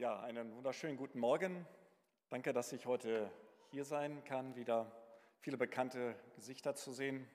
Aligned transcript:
Ja, 0.00 0.18
einen 0.20 0.56
wunderschönen 0.56 0.96
guten 0.96 1.18
Morgen. 1.18 1.66
Danke, 2.30 2.54
dass 2.54 2.72
ich 2.72 2.86
heute 2.86 3.30
hier 3.70 3.84
sein 3.84 4.24
kann, 4.24 4.56
wieder 4.56 4.90
viele 5.40 5.58
bekannte 5.58 6.16
Gesichter 6.36 6.74
zu 6.74 6.90
sehen. 6.90 7.28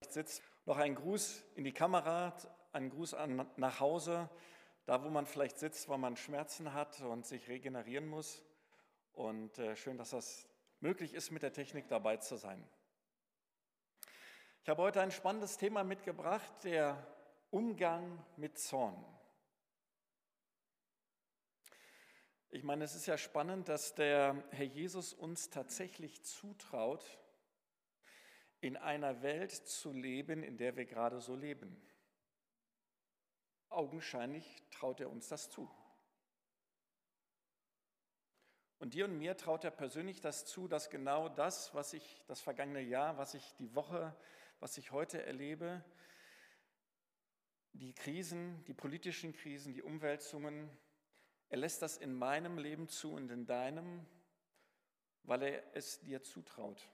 Ich 0.00 0.08
sitze 0.08 0.42
noch 0.66 0.78
ein 0.78 0.96
Gruß 0.96 1.44
in 1.54 1.62
die 1.62 1.70
Kamera, 1.70 2.36
ein 2.72 2.90
Gruß 2.90 3.14
an, 3.14 3.48
nach 3.54 3.78
Hause, 3.78 4.28
da 4.84 5.04
wo 5.04 5.10
man 5.10 5.26
vielleicht 5.26 5.60
sitzt, 5.60 5.88
weil 5.88 5.98
man 5.98 6.16
Schmerzen 6.16 6.74
hat 6.74 7.00
und 7.02 7.24
sich 7.24 7.46
regenerieren 7.46 8.08
muss. 8.08 8.42
Und 9.12 9.56
äh, 9.60 9.76
schön, 9.76 9.96
dass 9.96 10.10
das 10.10 10.48
möglich 10.80 11.14
ist, 11.14 11.30
mit 11.30 11.44
der 11.44 11.52
Technik 11.52 11.86
dabei 11.86 12.16
zu 12.16 12.34
sein. 12.34 12.68
Ich 14.64 14.68
habe 14.68 14.82
heute 14.82 15.00
ein 15.02 15.12
spannendes 15.12 15.56
Thema 15.56 15.84
mitgebracht, 15.84 16.64
der 16.64 17.00
Umgang 17.52 18.18
mit 18.36 18.58
Zorn. 18.58 19.04
Ich 22.50 22.62
meine, 22.64 22.84
es 22.84 22.94
ist 22.94 23.04
ja 23.04 23.18
spannend, 23.18 23.68
dass 23.68 23.94
der 23.94 24.42
Herr 24.52 24.64
Jesus 24.64 25.12
uns 25.12 25.50
tatsächlich 25.50 26.24
zutraut, 26.24 27.04
in 28.60 28.78
einer 28.78 29.22
Welt 29.22 29.52
zu 29.52 29.92
leben, 29.92 30.42
in 30.42 30.56
der 30.56 30.74
wir 30.74 30.86
gerade 30.86 31.20
so 31.20 31.36
leben. 31.36 31.76
Augenscheinlich 33.68 34.64
traut 34.70 35.00
er 35.00 35.10
uns 35.10 35.28
das 35.28 35.50
zu. 35.50 35.70
Und 38.78 38.94
dir 38.94 39.04
und 39.04 39.18
mir 39.18 39.36
traut 39.36 39.64
er 39.64 39.70
persönlich 39.70 40.22
das 40.22 40.46
zu, 40.46 40.68
dass 40.68 40.88
genau 40.88 41.28
das, 41.28 41.74
was 41.74 41.92
ich 41.92 42.24
das 42.28 42.40
vergangene 42.40 42.80
Jahr, 42.80 43.18
was 43.18 43.34
ich 43.34 43.54
die 43.58 43.74
Woche, 43.74 44.16
was 44.58 44.78
ich 44.78 44.90
heute 44.90 45.22
erlebe, 45.22 45.84
die 47.74 47.92
Krisen, 47.92 48.64
die 48.64 48.74
politischen 48.74 49.34
Krisen, 49.34 49.74
die 49.74 49.82
Umwälzungen, 49.82 50.70
er 51.48 51.58
lässt 51.58 51.82
das 51.82 51.96
in 51.96 52.14
meinem 52.14 52.58
Leben 52.58 52.88
zu 52.88 53.12
und 53.12 53.30
in 53.30 53.46
deinem, 53.46 54.06
weil 55.22 55.42
er 55.42 55.76
es 55.76 56.00
dir 56.00 56.22
zutraut. 56.22 56.88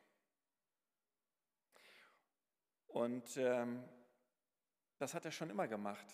Und 2.87 3.37
ähm, 3.37 3.83
das 4.99 5.15
hat 5.15 5.25
er 5.25 5.33
schon 5.33 5.51
immer 5.51 5.67
gemacht. 5.67 6.07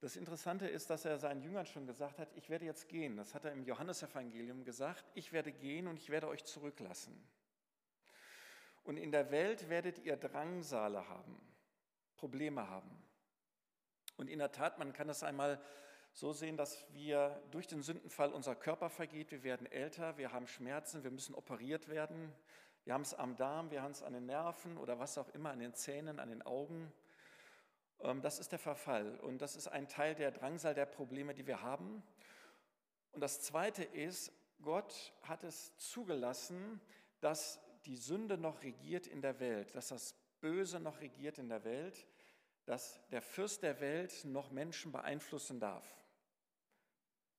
Das 0.00 0.16
Interessante 0.16 0.68
ist, 0.68 0.88
dass 0.88 1.04
er 1.04 1.18
seinen 1.18 1.42
Jüngern 1.42 1.66
schon 1.66 1.86
gesagt 1.86 2.18
hat, 2.18 2.32
ich 2.34 2.48
werde 2.48 2.64
jetzt 2.64 2.88
gehen. 2.88 3.16
Das 3.16 3.34
hat 3.34 3.44
er 3.44 3.52
im 3.52 3.64
Johannesevangelium 3.64 4.64
gesagt, 4.64 5.04
ich 5.14 5.32
werde 5.32 5.52
gehen 5.52 5.86
und 5.86 5.98
ich 5.98 6.10
werde 6.10 6.28
euch 6.28 6.44
zurücklassen. 6.44 7.28
Und 8.84 8.98
in 8.98 9.10
der 9.10 9.30
Welt 9.30 9.68
werdet 9.68 9.98
ihr 9.98 10.16
Drangsale 10.16 11.08
haben, 11.08 11.40
Probleme 12.14 12.68
haben. 12.68 13.02
Und 14.16 14.28
in 14.28 14.38
der 14.38 14.52
Tat, 14.52 14.78
man 14.78 14.92
kann 14.92 15.08
das 15.08 15.22
einmal 15.22 15.60
so 16.16 16.32
sehen, 16.32 16.56
dass 16.56 16.82
wir 16.94 17.42
durch 17.50 17.66
den 17.66 17.82
Sündenfall 17.82 18.32
unser 18.32 18.56
Körper 18.56 18.88
vergeht, 18.88 19.32
wir 19.32 19.42
werden 19.42 19.70
älter, 19.70 20.16
wir 20.16 20.32
haben 20.32 20.46
Schmerzen, 20.46 21.04
wir 21.04 21.10
müssen 21.10 21.34
operiert 21.34 21.88
werden, 21.88 22.32
wir 22.84 22.94
haben 22.94 23.02
es 23.02 23.12
am 23.12 23.36
Darm, 23.36 23.70
wir 23.70 23.82
haben 23.82 23.90
es 23.90 24.02
an 24.02 24.14
den 24.14 24.24
Nerven 24.24 24.78
oder 24.78 24.98
was 24.98 25.18
auch 25.18 25.28
immer, 25.34 25.50
an 25.50 25.58
den 25.58 25.74
Zähnen, 25.74 26.18
an 26.18 26.30
den 26.30 26.40
Augen. 26.40 26.90
Ähm, 28.00 28.22
das 28.22 28.38
ist 28.38 28.50
der 28.50 28.58
Verfall 28.58 29.20
und 29.20 29.42
das 29.42 29.56
ist 29.56 29.68
ein 29.68 29.88
Teil 29.88 30.14
der 30.14 30.30
Drangsal 30.30 30.74
der 30.74 30.86
Probleme, 30.86 31.34
die 31.34 31.46
wir 31.46 31.60
haben. 31.60 32.02
Und 33.12 33.20
das 33.20 33.42
Zweite 33.42 33.84
ist, 33.84 34.32
Gott 34.62 35.12
hat 35.20 35.44
es 35.44 35.76
zugelassen, 35.76 36.80
dass 37.20 37.60
die 37.84 37.96
Sünde 37.96 38.38
noch 38.38 38.62
regiert 38.62 39.06
in 39.06 39.20
der 39.20 39.38
Welt, 39.38 39.74
dass 39.74 39.88
das 39.88 40.14
Böse 40.40 40.80
noch 40.80 40.98
regiert 41.02 41.36
in 41.36 41.50
der 41.50 41.62
Welt, 41.64 42.06
dass 42.64 43.06
der 43.10 43.20
Fürst 43.20 43.62
der 43.62 43.80
Welt 43.80 44.24
noch 44.24 44.50
Menschen 44.50 44.92
beeinflussen 44.92 45.60
darf 45.60 46.05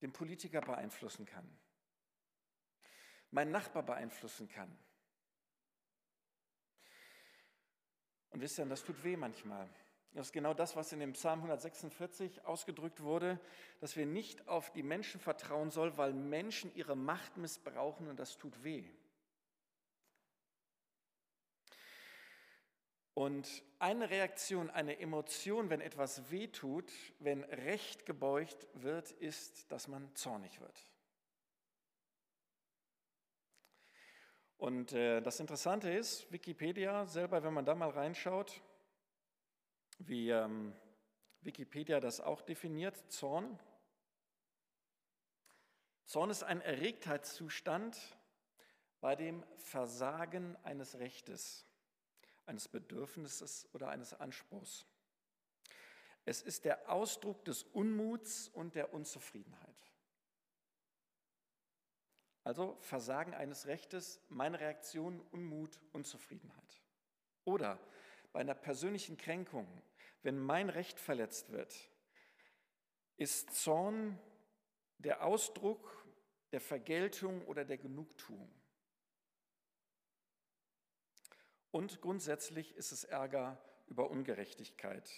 den 0.01 0.11
Politiker 0.11 0.61
beeinflussen 0.61 1.25
kann, 1.25 1.47
meinen 3.31 3.51
Nachbar 3.51 3.83
beeinflussen 3.83 4.47
kann. 4.47 4.77
Und 8.29 8.41
wisst 8.41 8.59
ihr, 8.59 8.65
das 8.65 8.83
tut 8.83 9.03
weh 9.03 9.17
manchmal. 9.17 9.69
Das 10.13 10.27
ist 10.27 10.33
genau 10.33 10.53
das, 10.53 10.75
was 10.75 10.91
in 10.93 10.99
dem 10.99 11.13
Psalm 11.13 11.39
146 11.39 12.45
ausgedrückt 12.45 13.01
wurde, 13.01 13.39
dass 13.79 13.95
wir 13.95 14.05
nicht 14.05 14.47
auf 14.47 14.71
die 14.71 14.83
Menschen 14.83 15.19
vertrauen 15.19 15.69
sollen, 15.69 15.97
weil 15.97 16.13
Menschen 16.13 16.73
ihre 16.75 16.95
Macht 16.95 17.37
missbrauchen 17.37 18.07
und 18.07 18.19
das 18.19 18.37
tut 18.37 18.63
weh. 18.63 18.89
Und 23.17 23.63
eine 23.79 24.11
Reaktion, 24.11 24.69
eine 24.69 24.99
Emotion, 24.99 25.71
wenn 25.71 25.81
etwas 25.81 26.29
wehtut, 26.29 26.93
wenn 27.17 27.43
Recht 27.45 28.05
gebeugt 28.05 28.67
wird, 28.73 29.09
ist, 29.09 29.71
dass 29.71 29.87
man 29.87 30.13
zornig 30.13 30.61
wird. 30.61 30.85
Und 34.57 34.93
äh, 34.93 35.19
das 35.21 35.39
Interessante 35.39 35.89
ist, 35.89 36.31
Wikipedia 36.31 37.07
selber, 37.07 37.41
wenn 37.41 37.55
man 37.55 37.65
da 37.65 37.73
mal 37.73 37.89
reinschaut, 37.89 38.61
wie 39.97 40.29
ähm, 40.29 40.75
Wikipedia 41.41 41.99
das 41.99 42.21
auch 42.21 42.43
definiert, 42.43 43.11
Zorn. 43.11 43.59
Zorn 46.05 46.29
ist 46.29 46.43
ein 46.43 46.61
Erregtheitszustand 46.61 47.97
bei 49.01 49.15
dem 49.15 49.43
Versagen 49.55 50.55
eines 50.57 50.99
Rechtes 50.99 51.67
eines 52.47 52.67
Bedürfnisses 52.67 53.67
oder 53.73 53.89
eines 53.89 54.13
Anspruchs. 54.13 54.85
Es 56.25 56.41
ist 56.41 56.65
der 56.65 56.91
Ausdruck 56.91 57.45
des 57.45 57.63
Unmuts 57.63 58.49
und 58.49 58.75
der 58.75 58.93
Unzufriedenheit. 58.93 59.93
Also 62.43 62.77
Versagen 62.79 63.33
eines 63.33 63.67
Rechtes, 63.67 64.21
meine 64.29 64.59
Reaktion 64.59 65.19
Unmut, 65.31 65.81
Unzufriedenheit. 65.91 66.81
Oder 67.43 67.79
bei 68.31 68.39
einer 68.39 68.55
persönlichen 68.55 69.17
Kränkung, 69.17 69.67
wenn 70.23 70.37
mein 70.39 70.69
Recht 70.69 70.99
verletzt 70.99 71.51
wird, 71.51 71.75
ist 73.17 73.51
Zorn 73.51 74.17
der 74.97 75.23
Ausdruck 75.23 76.05
der 76.51 76.61
Vergeltung 76.61 77.45
oder 77.47 77.65
der 77.65 77.77
Genugtuung. 77.77 78.49
Und 81.71 82.01
grundsätzlich 82.01 82.75
ist 82.75 82.91
es 82.91 83.03
Ärger 83.03 83.61
über 83.87 84.09
Ungerechtigkeit 84.09 85.09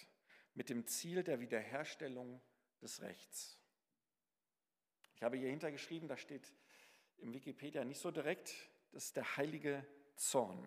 mit 0.53 0.69
dem 0.69 0.85
Ziel 0.87 1.23
der 1.23 1.39
Wiederherstellung 1.39 2.41
des 2.81 3.01
Rechts. 3.01 3.57
Ich 5.15 5.23
habe 5.23 5.37
hier 5.37 5.49
hintergeschrieben, 5.49 6.07
da 6.07 6.17
steht 6.17 6.53
im 7.17 7.33
Wikipedia 7.33 7.83
nicht 7.83 7.99
so 7.99 8.11
direkt, 8.11 8.53
das 8.91 9.05
ist 9.05 9.15
der 9.17 9.37
heilige 9.37 9.85
Zorn. 10.15 10.65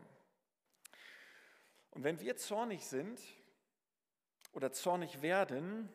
Und 1.91 2.05
wenn 2.05 2.21
wir 2.21 2.37
zornig 2.37 2.87
sind 2.87 3.21
oder 4.53 4.73
zornig 4.73 5.23
werden, 5.23 5.89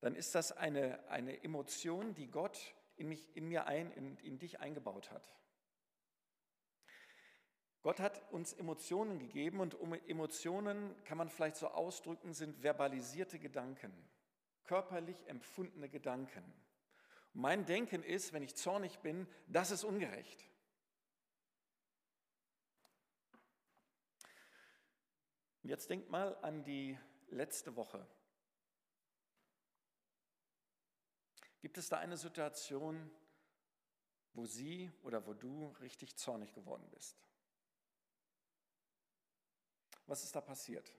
dann 0.00 0.14
ist 0.14 0.34
das 0.34 0.52
eine, 0.52 1.08
eine 1.08 1.42
Emotion, 1.42 2.14
die 2.14 2.30
Gott 2.30 2.74
in, 2.96 3.08
mich, 3.08 3.34
in 3.36 3.48
mir 3.48 3.66
ein, 3.66 3.90
in, 3.92 4.18
in 4.18 4.38
dich 4.38 4.60
eingebaut 4.60 5.10
hat. 5.10 5.32
Gott 7.86 8.00
hat 8.00 8.20
uns 8.32 8.52
Emotionen 8.52 9.20
gegeben 9.20 9.60
und 9.60 9.76
um 9.76 9.92
Emotionen 9.92 11.00
kann 11.04 11.18
man 11.18 11.28
vielleicht 11.28 11.54
so 11.54 11.68
ausdrücken, 11.68 12.34
sind 12.34 12.60
verbalisierte 12.60 13.38
Gedanken, 13.38 13.92
körperlich 14.64 15.24
empfundene 15.28 15.88
Gedanken. 15.88 16.42
Mein 17.32 17.64
Denken 17.64 18.02
ist, 18.02 18.32
wenn 18.32 18.42
ich 18.42 18.56
zornig 18.56 18.98
bin, 19.02 19.28
das 19.46 19.70
ist 19.70 19.84
ungerecht. 19.84 20.50
Jetzt 25.62 25.88
denkt 25.88 26.10
mal 26.10 26.34
an 26.42 26.64
die 26.64 26.98
letzte 27.28 27.76
Woche. 27.76 28.04
Gibt 31.60 31.78
es 31.78 31.88
da 31.88 31.98
eine 31.98 32.16
Situation, 32.16 33.12
wo 34.32 34.44
sie 34.44 34.90
oder 35.04 35.24
wo 35.24 35.34
du 35.34 35.68
richtig 35.80 36.16
zornig 36.16 36.52
geworden 36.52 36.90
bist? 36.90 37.25
Was 40.06 40.22
ist 40.22 40.34
da 40.34 40.40
passiert? 40.40 40.92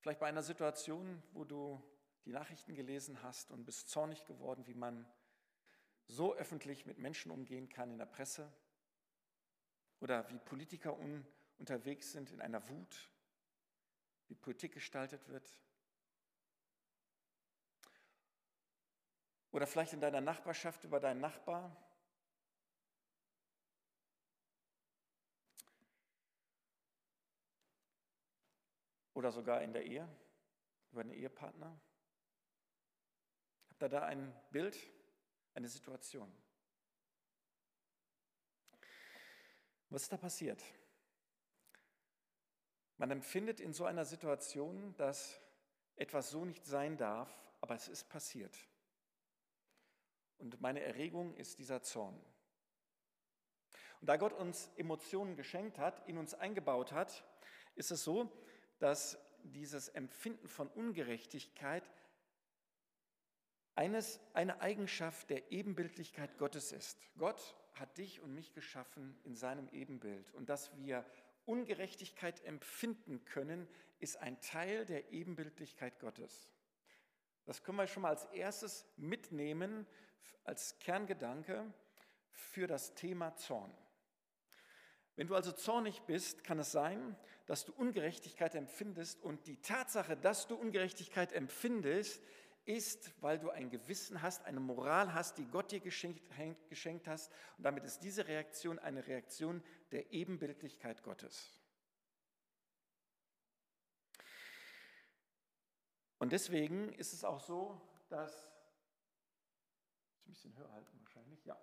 Vielleicht 0.00 0.20
bei 0.20 0.26
einer 0.26 0.42
Situation, 0.42 1.22
wo 1.32 1.44
du 1.44 1.82
die 2.24 2.32
Nachrichten 2.32 2.74
gelesen 2.74 3.22
hast 3.22 3.50
und 3.50 3.64
bist 3.64 3.88
zornig 3.88 4.24
geworden, 4.24 4.66
wie 4.66 4.74
man 4.74 5.06
so 6.08 6.34
öffentlich 6.34 6.86
mit 6.86 6.98
Menschen 6.98 7.30
umgehen 7.30 7.68
kann 7.68 7.90
in 7.90 7.98
der 7.98 8.06
Presse 8.06 8.52
oder 10.00 10.28
wie 10.30 10.38
Politiker 10.38 10.98
un 10.98 11.26
unterwegs 11.58 12.10
sind 12.10 12.32
in 12.32 12.40
einer 12.40 12.68
Wut, 12.68 13.08
wie 14.26 14.34
Politik 14.34 14.72
gestaltet 14.72 15.28
wird. 15.28 15.48
Oder 19.52 19.68
vielleicht 19.68 19.92
in 19.92 20.00
deiner 20.00 20.20
Nachbarschaft 20.20 20.82
über 20.82 20.98
deinen 20.98 21.20
Nachbar, 21.20 21.76
Oder 29.14 29.32
sogar 29.32 29.62
in 29.62 29.72
der 29.72 29.84
Ehe, 29.84 30.08
über 30.90 31.02
den 31.02 31.12
Ehepartner. 31.12 31.78
Habt 33.70 33.82
ihr 33.82 33.88
da 33.88 34.04
ein 34.04 34.34
Bild, 34.50 34.78
eine 35.54 35.68
Situation? 35.68 36.32
Was 39.90 40.04
ist 40.04 40.12
da 40.12 40.16
passiert? 40.16 40.62
Man 42.96 43.10
empfindet 43.10 43.60
in 43.60 43.72
so 43.72 43.84
einer 43.84 44.04
Situation, 44.04 44.94
dass 44.96 45.40
etwas 45.96 46.30
so 46.30 46.44
nicht 46.44 46.64
sein 46.64 46.96
darf, 46.96 47.30
aber 47.60 47.74
es 47.74 47.88
ist 47.88 48.08
passiert. 48.08 48.56
Und 50.38 50.60
meine 50.60 50.80
Erregung 50.80 51.34
ist 51.34 51.58
dieser 51.58 51.82
Zorn. 51.82 52.18
Und 54.00 54.08
da 54.08 54.16
Gott 54.16 54.32
uns 54.32 54.70
Emotionen 54.76 55.36
geschenkt 55.36 55.78
hat, 55.78 56.06
in 56.08 56.18
uns 56.18 56.34
eingebaut 56.34 56.92
hat, 56.92 57.24
ist 57.74 57.90
es 57.90 58.02
so, 58.02 58.30
dass 58.82 59.16
dieses 59.44 59.88
Empfinden 59.88 60.48
von 60.48 60.66
Ungerechtigkeit 60.68 61.88
eines, 63.76 64.20
eine 64.34 64.60
Eigenschaft 64.60 65.30
der 65.30 65.52
Ebenbildlichkeit 65.52 66.36
Gottes 66.36 66.72
ist. 66.72 66.98
Gott 67.16 67.56
hat 67.74 67.96
dich 67.96 68.20
und 68.20 68.34
mich 68.34 68.52
geschaffen 68.52 69.16
in 69.22 69.36
seinem 69.36 69.68
Ebenbild. 69.70 70.32
Und 70.32 70.48
dass 70.48 70.76
wir 70.76 71.06
Ungerechtigkeit 71.44 72.44
empfinden 72.44 73.24
können, 73.24 73.68
ist 74.00 74.16
ein 74.16 74.40
Teil 74.40 74.84
der 74.84 75.12
Ebenbildlichkeit 75.12 76.00
Gottes. 76.00 76.52
Das 77.44 77.62
können 77.62 77.78
wir 77.78 77.86
schon 77.86 78.02
mal 78.02 78.10
als 78.10 78.24
erstes 78.26 78.84
mitnehmen 78.96 79.86
als 80.44 80.76
Kerngedanke 80.80 81.72
für 82.30 82.66
das 82.66 82.94
Thema 82.94 83.36
Zorn. 83.36 83.72
Wenn 85.14 85.26
du 85.28 85.36
also 85.36 85.52
zornig 85.52 86.02
bist, 86.02 86.42
kann 86.42 86.58
es 86.58 86.72
sein, 86.72 87.16
dass 87.52 87.66
du 87.66 87.74
Ungerechtigkeit 87.74 88.54
empfindest 88.54 89.22
und 89.22 89.46
die 89.46 89.60
Tatsache, 89.60 90.16
dass 90.16 90.46
du 90.46 90.54
Ungerechtigkeit 90.54 91.34
empfindest, 91.34 92.22
ist, 92.64 93.12
weil 93.20 93.38
du 93.38 93.50
ein 93.50 93.68
Gewissen 93.68 94.22
hast, 94.22 94.46
eine 94.46 94.58
Moral 94.58 95.12
hast, 95.12 95.36
die 95.36 95.44
Gott 95.44 95.70
dir 95.70 95.80
geschenkt, 95.80 96.22
geschenkt 96.70 97.06
hast. 97.08 97.30
Und 97.58 97.64
damit 97.64 97.84
ist 97.84 98.00
diese 98.00 98.26
Reaktion 98.26 98.78
eine 98.78 99.06
Reaktion 99.06 99.62
der 99.90 100.14
Ebenbildlichkeit 100.14 101.02
Gottes. 101.02 101.60
Und 106.20 106.32
deswegen 106.32 106.90
ist 106.94 107.12
es 107.12 107.22
auch 107.22 107.40
so, 107.40 107.78
dass 108.08 108.50
ein 110.24 110.30
bisschen 110.30 110.56
höher 110.56 110.72
halten 110.72 110.98
wahrscheinlich, 111.02 111.44
ja. 111.44 111.60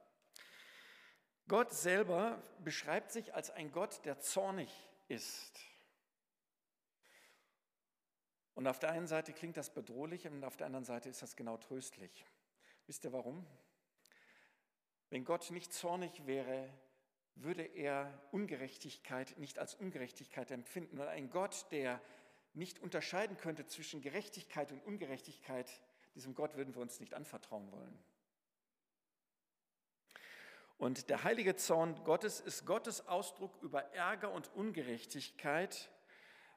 Gott 1.48 1.74
selber 1.74 2.44
beschreibt 2.60 3.12
sich 3.12 3.34
als 3.34 3.50
ein 3.50 3.72
Gott, 3.72 4.06
der 4.06 4.20
zornig 4.20 4.70
ist. 5.08 5.69
Und 8.60 8.68
auf 8.68 8.78
der 8.78 8.92
einen 8.92 9.08
Seite 9.08 9.32
klingt 9.32 9.56
das 9.56 9.70
bedrohlich 9.70 10.28
und 10.28 10.44
auf 10.44 10.58
der 10.58 10.68
anderen 10.68 10.84
Seite 10.84 11.08
ist 11.08 11.22
das 11.22 11.38
genau 11.38 11.56
tröstlich. 11.56 12.26
Wisst 12.88 13.06
ihr 13.06 13.14
warum? 13.14 13.48
Wenn 15.10 15.24
Gott 15.24 15.50
nicht 15.52 15.72
zornig 15.72 16.28
wäre, 16.28 16.70
würde 17.36 17.64
er 17.64 18.22
Ungerechtigkeit 18.32 19.38
nicht 19.38 19.60
als 19.60 19.76
Ungerechtigkeit 19.76 20.52
empfinden. 20.52 21.00
Und 21.00 21.08
ein 21.08 21.30
Gott, 21.30 21.68
der 21.72 22.02
nicht 22.54 22.80
unterscheiden 22.80 23.38
könnte 23.38 23.66
zwischen 23.66 24.02
Gerechtigkeit 24.02 24.74
und 24.74 24.86
Ungerechtigkeit, 24.86 25.72
diesem 26.14 26.36
Gott 26.36 26.58
würden 26.58 26.76
wir 26.76 26.82
uns 26.82 27.00
nicht 27.00 27.14
anvertrauen 27.14 27.72
wollen. 27.72 27.98
Und 30.78 31.10
der 31.10 31.24
heilige 31.24 31.56
Zorn 31.56 31.96
Gottes 32.04 32.42
ist 32.42 32.66
Gottes 32.66 33.08
Ausdruck 33.08 33.58
über 33.62 33.94
Ärger 33.94 34.34
und 34.34 34.54
Ungerechtigkeit, 34.54 35.90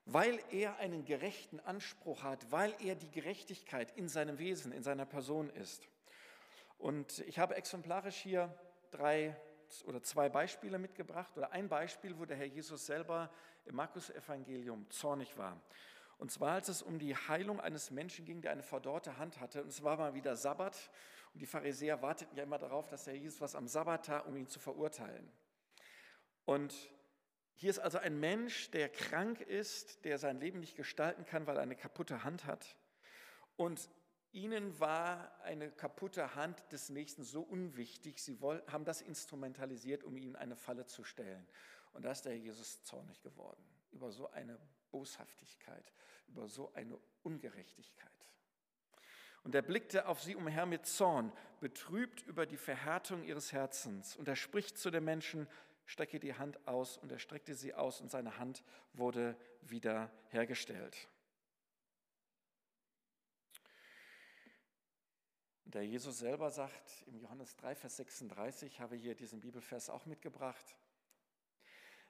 weil 0.04 0.40
er 0.50 0.76
einen 0.78 1.04
gerechten 1.04 1.60
Anspruch 1.60 2.22
hat, 2.22 2.50
weil 2.50 2.74
er 2.80 2.94
die 2.94 3.10
Gerechtigkeit 3.10 3.96
in 3.96 4.08
seinem 4.08 4.38
Wesen, 4.38 4.72
in 4.72 4.82
seiner 4.82 5.06
Person 5.06 5.50
ist. 5.50 5.88
Und 6.78 7.20
ich 7.20 7.38
habe 7.38 7.54
exemplarisch 7.54 8.16
hier 8.16 8.52
drei 8.90 9.36
oder 9.84 10.02
zwei 10.02 10.28
Beispiele 10.28 10.78
mitgebracht 10.78 11.36
oder 11.36 11.52
ein 11.52 11.68
Beispiel, 11.68 12.18
wo 12.18 12.24
der 12.24 12.36
Herr 12.36 12.46
Jesus 12.46 12.86
selber 12.86 13.30
im 13.64 13.76
Markus-Evangelium 13.76 14.90
zornig 14.90 15.38
war. 15.38 15.60
Und 16.18 16.30
zwar, 16.30 16.52
als 16.52 16.68
es 16.68 16.82
um 16.82 16.98
die 16.98 17.16
Heilung 17.16 17.60
eines 17.60 17.90
Menschen 17.90 18.24
ging, 18.24 18.42
der 18.42 18.52
eine 18.52 18.62
verdorrte 18.62 19.16
Hand 19.16 19.40
hatte. 19.40 19.62
Und 19.62 19.68
es 19.68 19.82
war 19.82 19.96
mal 19.96 20.14
wieder 20.14 20.36
Sabbat 20.36 20.90
und 21.34 21.40
die 21.40 21.46
Pharisäer 21.46 22.02
warteten 22.02 22.36
ja 22.36 22.42
immer 22.42 22.58
darauf, 22.58 22.86
dass 22.88 23.04
der 23.04 23.16
Jesus 23.16 23.40
was 23.40 23.54
am 23.54 23.66
Sabbat 23.66 24.06
tat, 24.06 24.26
um 24.26 24.36
ihn 24.36 24.46
zu 24.46 24.60
verurteilen. 24.60 25.30
Und 26.44 26.74
hier 27.54 27.70
ist 27.70 27.78
also 27.78 27.98
ein 27.98 28.18
Mensch, 28.18 28.70
der 28.70 28.88
krank 28.88 29.40
ist, 29.40 30.04
der 30.04 30.18
sein 30.18 30.40
Leben 30.40 30.60
nicht 30.60 30.76
gestalten 30.76 31.24
kann, 31.24 31.46
weil 31.46 31.56
er 31.56 31.62
eine 31.62 31.76
kaputte 31.76 32.24
Hand 32.24 32.44
hat. 32.46 32.76
Und 33.56 33.88
ihnen 34.32 34.78
war 34.80 35.32
eine 35.42 35.70
kaputte 35.70 36.34
Hand 36.34 36.60
des 36.72 36.88
Nächsten 36.88 37.22
so 37.22 37.42
unwichtig, 37.42 38.22
sie 38.22 38.38
haben 38.40 38.84
das 38.84 39.00
instrumentalisiert, 39.00 40.04
um 40.04 40.16
ihm 40.16 40.36
eine 40.36 40.56
Falle 40.56 40.86
zu 40.86 41.04
stellen. 41.04 41.46
Und 41.92 42.04
da 42.04 42.10
ist 42.10 42.22
der 42.22 42.36
Jesus 42.36 42.82
zornig 42.82 43.22
geworden 43.22 43.62
über 43.92 44.10
so 44.10 44.30
eine 44.30 44.58
Boshaftigkeit, 44.90 45.92
über 46.28 46.48
so 46.48 46.72
eine 46.72 46.98
Ungerechtigkeit. 47.22 48.10
Und 49.44 49.54
er 49.54 49.62
blickte 49.62 50.06
auf 50.06 50.22
sie 50.22 50.36
umher 50.36 50.66
mit 50.66 50.86
Zorn, 50.86 51.32
betrübt 51.60 52.22
über 52.22 52.46
die 52.46 52.56
Verhärtung 52.56 53.24
ihres 53.24 53.52
Herzens. 53.52 54.16
Und 54.16 54.28
er 54.28 54.36
spricht 54.36 54.78
zu 54.78 54.90
den 54.90 55.04
Menschen, 55.04 55.48
strecke 55.86 56.20
die 56.20 56.34
Hand 56.34 56.66
aus. 56.66 56.96
Und 56.98 57.12
er 57.12 57.18
streckte 57.18 57.54
sie 57.54 57.74
aus 57.74 58.00
und 58.00 58.10
seine 58.10 58.38
Hand 58.38 58.62
wurde 58.92 59.36
wieder 59.62 60.10
hergestellt. 60.28 61.08
Der 65.64 65.86
Jesus 65.86 66.18
selber 66.18 66.50
sagt 66.50 67.02
im 67.06 67.18
Johannes 67.18 67.56
3, 67.56 67.74
Vers 67.74 67.96
36, 67.96 68.80
habe 68.80 68.94
hier 68.94 69.14
diesen 69.14 69.40
Bibelvers 69.40 69.88
auch 69.88 70.04
mitgebracht. 70.04 70.76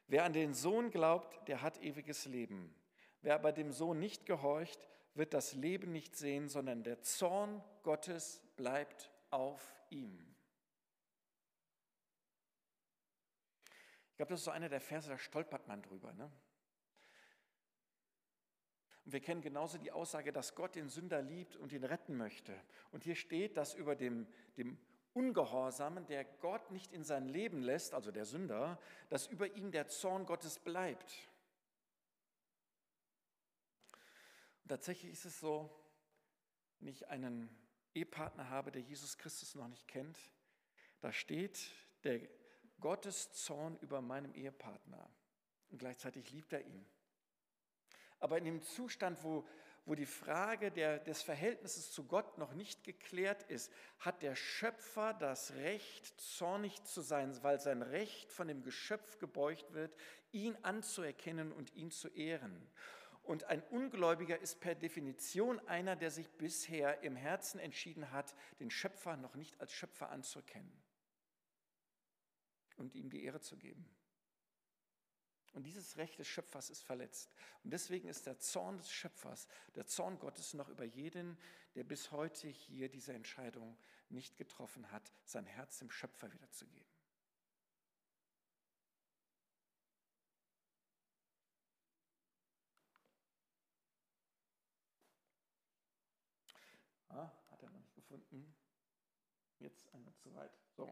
Wer 0.09 0.25
an 0.25 0.33
den 0.33 0.53
Sohn 0.53 0.91
glaubt, 0.91 1.47
der 1.49 1.63
hat 1.63 1.81
ewiges 1.81 2.27
Leben. 2.27 2.75
Wer 3.21 3.37
aber 3.37 3.53
dem 3.53 3.71
Sohn 3.71 4.01
nicht 4.01 4.27
gehorcht, 4.27 4.89
wird 5.15 5.33
das 5.33 5.55
Leben 5.55 5.93
nicht 5.93 6.17
sehen, 6.17 6.49
sondern 6.49 6.83
der 6.83 7.03
Zorn 7.03 7.63
Gottes 7.85 8.43
bleibt 8.57 9.13
auf 9.31 9.63
ihm. 9.91 10.32
Glaube, 14.23 14.35
das 14.35 14.41
ist 14.43 14.45
so 14.45 14.51
einer 14.53 14.69
der 14.69 14.81
Verse, 14.81 15.09
da 15.09 15.19
stolpert 15.19 15.67
man 15.67 15.83
drüber. 15.83 16.13
Ne? 16.13 16.31
Und 19.05 19.13
wir 19.13 19.19
kennen 19.19 19.43
genauso 19.43 19.79
die 19.79 19.91
Aussage, 19.91 20.33
dass 20.33 20.55
Gott 20.55 20.77
den 20.77 20.89
Sünder 20.89 21.21
liebt 21.21 21.57
und 21.57 21.73
ihn 21.73 21.83
retten 21.83 22.17
möchte. 22.17 22.55
Und 22.93 23.03
hier 23.03 23.17
steht, 23.17 23.57
dass 23.57 23.75
über 23.75 23.97
dem, 23.97 24.29
dem 24.57 24.79
Ungehorsamen, 25.13 26.07
der 26.07 26.25
Gott 26.25 26.71
nicht 26.71 26.93
in 26.93 27.03
sein 27.03 27.27
Leben 27.27 27.63
lässt, 27.63 27.95
also 27.95 28.13
der 28.13 28.25
Sünder, 28.25 28.79
dass 29.09 29.27
über 29.27 29.57
ihm 29.57 29.73
der 29.73 29.89
Zorn 29.89 30.25
Gottes 30.25 30.61
bleibt. 30.61 31.29
Und 34.63 34.69
tatsächlich 34.69 35.11
ist 35.11 35.25
es 35.25 35.41
so, 35.41 35.69
wenn 36.79 36.87
ich 36.87 37.09
einen 37.09 37.51
Ehepartner 37.93 38.51
habe, 38.51 38.71
der 38.71 38.83
Jesus 38.83 39.19
Christus 39.19 39.57
noch 39.57 39.67
nicht 39.67 39.89
kennt, 39.89 40.17
da 41.01 41.13
steht 41.13 41.59
der 42.05 42.21
Gottes 42.83 43.33
Zorn 43.33 43.79
über 43.81 44.03
meinem 44.03 44.35
Ehepartner 44.35 45.09
und 45.71 45.79
gleichzeitig 45.79 46.31
liebt 46.33 46.53
er 46.53 46.61
ihn. 46.61 46.85
Aber 48.19 48.37
in 48.37 48.45
dem 48.45 48.61
Zustand, 48.61 49.25
wo, 49.25 49.47
wo 49.87 49.95
die 49.95 50.07
Frage 50.07 50.71
der, 50.71 50.99
des 50.99 51.23
Verhältnisses 51.23 51.91
zu 51.93 52.05
Gott 52.05 52.39
noch 52.39 52.55
nicht 52.55 52.85
geklärt 52.85 53.45
ist, 53.45 53.73
hat 53.99 54.23
der 54.23 54.37
Schöpfer 54.37 55.15
das 55.15 55.55
Recht, 55.55 56.21
zornig 56.21 56.83
zu 56.85 57.01
sein, 57.01 57.43
weil 57.43 57.59
sein 57.61 57.83
Recht 57.83 58.31
von 58.33 58.49
dem 58.49 58.63
Geschöpf 58.63 59.19
gebeugt 59.19 59.73
wird, 59.73 59.97
ihn 60.33 60.57
anzuerkennen 60.63 61.53
und 61.53 61.75
ihn 61.75 61.91
zu 61.91 62.09
ehren. 62.09 62.69
Und 63.23 63.45
ein 63.45 63.63
Ungläubiger 63.71 64.41
ist 64.41 64.61
per 64.61 64.75
Definition 64.75 65.61
einer, 65.69 65.95
der 65.95 66.11
sich 66.11 66.29
bisher 66.31 67.03
im 67.03 67.15
Herzen 67.15 67.61
entschieden 67.61 68.11
hat, 68.11 68.35
den 68.59 68.71
Schöpfer 68.71 69.17
noch 69.17 69.37
nicht 69.37 69.61
als 69.61 69.73
Schöpfer 69.73 70.11
anzuerkennen 70.11 70.82
und 72.83 72.97
ihm 72.97 73.09
die 73.09 73.23
Ehre 73.23 73.41
zu 73.41 73.57
geben. 73.57 73.89
Und 75.53 75.65
dieses 75.65 75.97
Recht 75.99 76.19
des 76.19 76.27
Schöpfers 76.27 76.69
ist 76.69 76.83
verletzt. 76.83 77.33
Und 77.63 77.73
deswegen 77.73 78.09
ist 78.09 78.27
der 78.27 78.39
Zorn 78.39 78.79
des 78.79 78.91
Schöpfers, 78.91 79.47
der 79.77 79.87
Zorn 79.87 80.19
Gottes 80.19 80.55
noch 80.55 80.69
über 80.69 80.85
jeden, 80.85 81.39
der 81.75 81.85
bis 81.85 82.11
heute 82.11 82.49
hier 82.49 82.89
diese 82.89 83.13
Entscheidung 83.13 83.79
nicht 84.09 84.37
getroffen 84.37 84.91
hat, 84.91 85.13
sein 85.25 85.47
Herz 85.47 85.79
dem 85.79 85.91
Schöpfer 85.91 86.33
wiederzugeben. 86.33 86.91
Ah, 97.11 97.31
hat 97.51 97.63
er 97.63 97.71
noch 97.71 97.81
nicht 97.81 97.95
gefunden. 97.95 98.55
Jetzt 99.59 99.87
einmal 99.95 100.15
zu 100.15 100.35
weit. 100.35 100.59
So. 100.77 100.91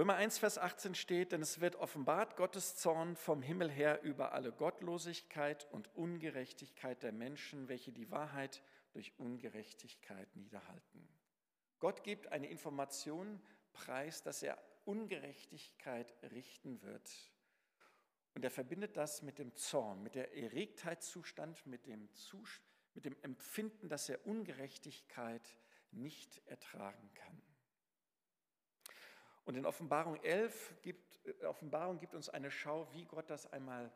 Römer 0.00 0.14
1, 0.14 0.38
Vers 0.38 0.56
18 0.56 0.94
steht, 0.94 1.32
denn 1.32 1.42
es 1.42 1.60
wird 1.60 1.76
offenbart 1.76 2.34
Gottes 2.36 2.74
Zorn 2.74 3.16
vom 3.16 3.42
Himmel 3.42 3.70
her 3.70 4.00
über 4.00 4.32
alle 4.32 4.50
Gottlosigkeit 4.50 5.70
und 5.72 5.94
Ungerechtigkeit 5.94 7.02
der 7.02 7.12
Menschen, 7.12 7.68
welche 7.68 7.92
die 7.92 8.10
Wahrheit 8.10 8.62
durch 8.92 9.12
Ungerechtigkeit 9.18 10.34
niederhalten. 10.36 11.06
Gott 11.80 12.02
gibt 12.02 12.32
eine 12.32 12.48
Information 12.48 13.42
preis, 13.74 14.22
dass 14.22 14.42
er 14.42 14.56
Ungerechtigkeit 14.86 16.14
richten 16.32 16.80
wird. 16.80 17.10
Und 18.32 18.42
er 18.42 18.50
verbindet 18.50 18.96
das 18.96 19.20
mit 19.20 19.38
dem 19.38 19.54
Zorn, 19.54 20.02
mit 20.02 20.14
der 20.14 20.34
Erregtheitszustand, 20.34 21.66
mit 21.66 21.84
dem, 21.84 22.10
Zus 22.14 22.62
mit 22.94 23.04
dem 23.04 23.18
Empfinden, 23.20 23.90
dass 23.90 24.08
er 24.08 24.26
Ungerechtigkeit 24.26 25.58
nicht 25.90 26.40
ertragen 26.46 27.12
kann. 27.12 27.49
Und 29.50 29.56
in 29.56 29.66
Offenbarung 29.66 30.14
11 30.22 30.76
gibt, 30.80 31.26
äh, 31.26 31.44
Offenbarung 31.46 31.98
gibt 31.98 32.14
uns 32.14 32.28
eine 32.28 32.52
Schau, 32.52 32.86
wie 32.92 33.04
Gott 33.04 33.28
das 33.30 33.52
einmal 33.52 33.90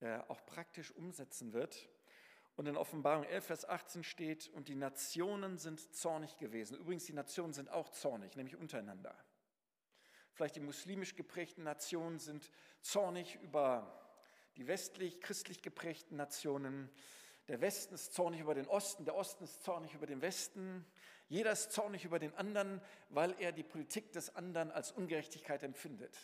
äh, 0.00 0.18
auch 0.28 0.44
praktisch 0.44 0.90
umsetzen 0.90 1.54
wird. 1.54 1.88
Und 2.56 2.66
in 2.66 2.76
Offenbarung 2.76 3.24
11, 3.24 3.46
Vers 3.46 3.64
18 3.66 4.04
steht, 4.04 4.48
und 4.48 4.68
die 4.68 4.74
Nationen 4.74 5.56
sind 5.56 5.94
zornig 5.96 6.36
gewesen. 6.36 6.76
Übrigens, 6.76 7.06
die 7.06 7.14
Nationen 7.14 7.54
sind 7.54 7.70
auch 7.70 7.88
zornig, 7.88 8.36
nämlich 8.36 8.56
untereinander. 8.56 9.16
Vielleicht 10.34 10.56
die 10.56 10.60
muslimisch 10.60 11.16
geprägten 11.16 11.62
Nationen 11.62 12.18
sind 12.18 12.50
zornig 12.82 13.36
über 13.36 13.98
die 14.58 14.66
westlich-christlich 14.66 15.62
geprägten 15.62 16.16
Nationen. 16.16 16.90
Der 17.48 17.62
Westen 17.62 17.94
ist 17.94 18.12
zornig 18.12 18.42
über 18.42 18.54
den 18.54 18.66
Osten, 18.66 19.06
der 19.06 19.14
Osten 19.14 19.44
ist 19.44 19.64
zornig 19.64 19.94
über 19.94 20.06
den 20.06 20.20
Westen. 20.20 20.84
Jeder 21.28 21.52
ist 21.52 21.72
zornig 21.72 22.04
über 22.04 22.18
den 22.18 22.34
anderen, 22.34 22.80
weil 23.10 23.34
er 23.38 23.52
die 23.52 23.62
Politik 23.62 24.12
des 24.12 24.34
anderen 24.34 24.70
als 24.70 24.92
Ungerechtigkeit 24.92 25.62
empfindet. 25.62 26.16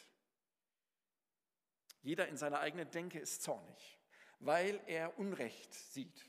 Jeder 2.03 2.29
in 2.29 2.37
seiner 2.37 2.61
eigenen 2.61 2.91
Denke 2.91 3.19
ist 3.19 3.43
zornig, 3.43 3.99
weil 4.39 4.81
er 4.87 5.19
Unrecht 5.19 5.73
sieht. 5.73 6.25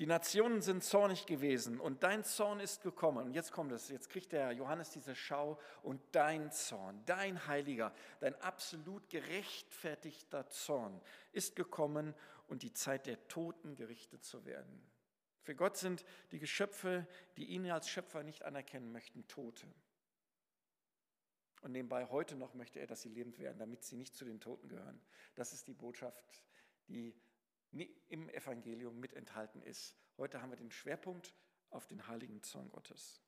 Die 0.00 0.06
Nationen 0.06 0.62
sind 0.62 0.82
zornig 0.82 1.26
gewesen 1.26 1.78
und 1.78 2.02
dein 2.02 2.24
Zorn 2.24 2.58
ist 2.58 2.82
gekommen. 2.82 3.26
Und 3.26 3.34
jetzt 3.34 3.52
kommt 3.52 3.70
es, 3.72 3.90
jetzt 3.90 4.08
kriegt 4.08 4.32
der 4.32 4.52
Johannes 4.52 4.88
diese 4.88 5.14
Schau 5.14 5.58
und 5.82 6.00
dein 6.12 6.50
Zorn, 6.52 7.02
dein 7.04 7.46
heiliger, 7.46 7.92
dein 8.18 8.34
absolut 8.40 9.10
gerechtfertigter 9.10 10.48
Zorn 10.48 10.98
ist 11.32 11.54
gekommen 11.54 12.14
und 12.48 12.62
die 12.62 12.72
Zeit 12.72 13.04
der 13.04 13.28
Toten 13.28 13.74
gerichtet 13.74 14.24
zu 14.24 14.46
werden. 14.46 14.90
Für 15.50 15.56
Gott 15.56 15.76
sind 15.76 16.04
die 16.30 16.38
Geschöpfe, 16.38 17.08
die 17.36 17.46
ihn 17.46 17.68
als 17.68 17.88
Schöpfer 17.88 18.22
nicht 18.22 18.44
anerkennen 18.44 18.92
möchten, 18.92 19.26
Tote. 19.26 19.66
Und 21.62 21.72
nebenbei 21.72 22.06
heute 22.06 22.36
noch 22.36 22.54
möchte 22.54 22.78
er, 22.78 22.86
dass 22.86 23.02
sie 23.02 23.08
lebend 23.08 23.40
werden, 23.40 23.58
damit 23.58 23.82
sie 23.82 23.96
nicht 23.96 24.14
zu 24.14 24.24
den 24.24 24.38
Toten 24.38 24.68
gehören. 24.68 25.00
Das 25.34 25.52
ist 25.52 25.66
die 25.66 25.72
Botschaft, 25.72 26.24
die 26.86 27.16
im 28.06 28.28
Evangelium 28.28 29.00
mit 29.00 29.12
enthalten 29.12 29.60
ist. 29.62 29.96
Heute 30.18 30.40
haben 30.40 30.50
wir 30.50 30.56
den 30.56 30.70
Schwerpunkt 30.70 31.34
auf 31.70 31.88
den 31.88 32.06
heiligen 32.06 32.44
Zorn 32.44 32.68
Gottes. 32.68 33.20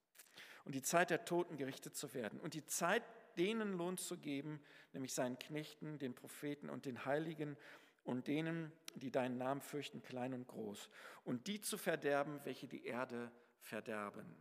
Und 0.65 0.77
die 0.77 0.83
Zeit 0.83 1.11
der 1.11 1.25
Toten 1.25 1.57
gerichtet 1.57 1.97
zu 1.97 2.15
werden 2.15 2.39
und 2.39 2.55
die 2.55 2.65
Zeit 2.67 3.03
denen 3.37 3.73
Lohn 3.73 3.99
zu 3.99 4.17
geben, 4.17 4.63
nämlich 4.93 5.13
seinen 5.13 5.41
Knechten, 5.41 5.99
den 5.99 6.15
Propheten 6.15 6.71
und 6.71 6.87
den 6.87 7.05
Heiligen 7.05 7.57
und 8.05 8.27
denen, 8.27 8.73
die 8.95 9.11
deinen 9.11 9.39
Namen 9.39 9.61
fürchten, 9.61 10.03
klein 10.03 10.35
und 10.35 10.47
groß, 10.47 10.89
und 11.25 11.47
die 11.47 11.61
zu 11.61 11.79
verderben, 11.79 12.41
welche 12.45 12.67
die 12.69 12.85
Erde 12.85 13.31
verderben. 13.61 14.37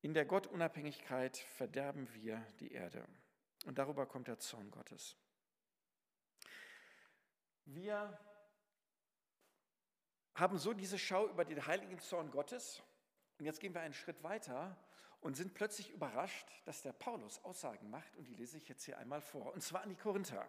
In 0.00 0.14
der 0.14 0.24
Gottunabhängigkeit 0.24 1.36
verderben 1.36 2.12
wir 2.14 2.44
die 2.60 2.72
Erde. 2.72 3.04
Und 3.66 3.78
darüber 3.78 4.06
kommt 4.06 4.28
der 4.28 4.38
Zorn 4.38 4.70
Gottes. 4.70 5.16
Wir 7.64 8.18
haben 10.34 10.56
so 10.56 10.72
diese 10.72 10.98
Schau 10.98 11.28
über 11.28 11.44
den 11.44 11.66
heiligen 11.66 11.98
Zorn 11.98 12.30
Gottes. 12.30 12.80
Und 13.38 13.44
jetzt 13.44 13.60
gehen 13.60 13.74
wir 13.74 13.80
einen 13.80 13.94
Schritt 13.94 14.22
weiter 14.22 14.76
und 15.20 15.36
sind 15.36 15.54
plötzlich 15.54 15.90
überrascht, 15.90 16.48
dass 16.64 16.82
der 16.82 16.92
Paulus 16.92 17.44
Aussagen 17.44 17.90
macht. 17.90 18.16
Und 18.16 18.24
die 18.28 18.34
lese 18.34 18.56
ich 18.56 18.68
jetzt 18.68 18.84
hier 18.84 18.98
einmal 18.98 19.20
vor. 19.20 19.52
Und 19.52 19.62
zwar 19.62 19.82
an 19.82 19.90
die 19.90 19.96
Korinther. 19.96 20.48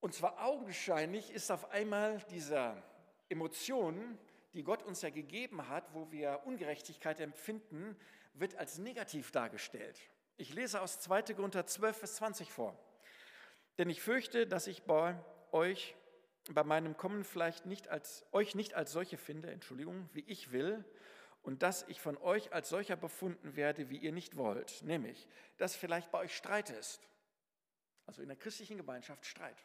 Und 0.00 0.14
zwar 0.14 0.44
augenscheinlich 0.44 1.30
ist 1.30 1.50
auf 1.50 1.70
einmal 1.70 2.22
diese 2.30 2.80
Emotion, 3.28 4.18
die 4.54 4.62
Gott 4.62 4.82
uns 4.82 5.02
ja 5.02 5.10
gegeben 5.10 5.68
hat, 5.68 5.92
wo 5.94 6.10
wir 6.10 6.42
Ungerechtigkeit 6.44 7.20
empfinden, 7.20 7.96
wird 8.34 8.56
als 8.56 8.78
negativ 8.78 9.30
dargestellt. 9.32 10.00
Ich 10.36 10.54
lese 10.54 10.80
aus 10.80 11.00
2. 11.00 11.34
Korinther 11.34 11.66
12, 11.66 11.96
Vers 11.96 12.16
20 12.16 12.52
vor. 12.52 12.78
Denn 13.76 13.90
ich 13.90 14.00
fürchte, 14.00 14.46
dass 14.46 14.66
ich 14.66 14.82
bei 14.84 15.16
euch 15.52 15.96
bei 16.54 16.64
meinem 16.64 16.96
Kommen 16.96 17.24
vielleicht 17.24 17.66
nicht 17.66 17.88
als, 17.88 18.24
euch 18.32 18.54
nicht 18.54 18.74
als 18.74 18.92
solche 18.92 19.18
finde, 19.18 19.50
Entschuldigung, 19.50 20.08
wie 20.12 20.24
ich 20.26 20.52
will, 20.52 20.84
und 21.42 21.62
dass 21.62 21.86
ich 21.88 22.00
von 22.00 22.16
euch 22.18 22.52
als 22.52 22.68
solcher 22.68 22.96
befunden 22.96 23.56
werde, 23.56 23.90
wie 23.90 23.98
ihr 23.98 24.12
nicht 24.12 24.36
wollt, 24.36 24.82
nämlich, 24.82 25.28
dass 25.56 25.76
vielleicht 25.76 26.10
bei 26.10 26.18
euch 26.18 26.34
Streit 26.34 26.70
ist. 26.70 27.08
Also 28.06 28.22
in 28.22 28.28
der 28.28 28.36
christlichen 28.36 28.76
Gemeinschaft 28.76 29.26
Streit. 29.26 29.56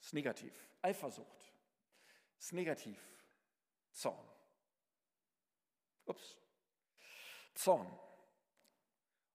Ist 0.00 0.14
negativ. 0.14 0.52
Eifersucht. 0.82 1.52
Ist 2.38 2.52
negativ. 2.52 3.00
Zorn. 3.92 4.28
Ups. 6.06 6.36
Zorn. 7.54 7.86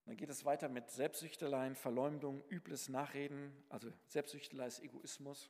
Dann 0.06 0.18
geht 0.18 0.30
es 0.30 0.46
weiter 0.46 0.70
mit 0.70 0.89
Selbstsüchteleien, 0.89 1.75
Verleumdung, 1.75 2.44
übles 2.50 2.89
Nachreden, 2.89 3.51
also 3.70 3.91
Selbstsüchtelei 4.08 4.68
ist 4.68 4.80
Egoismus, 4.80 5.50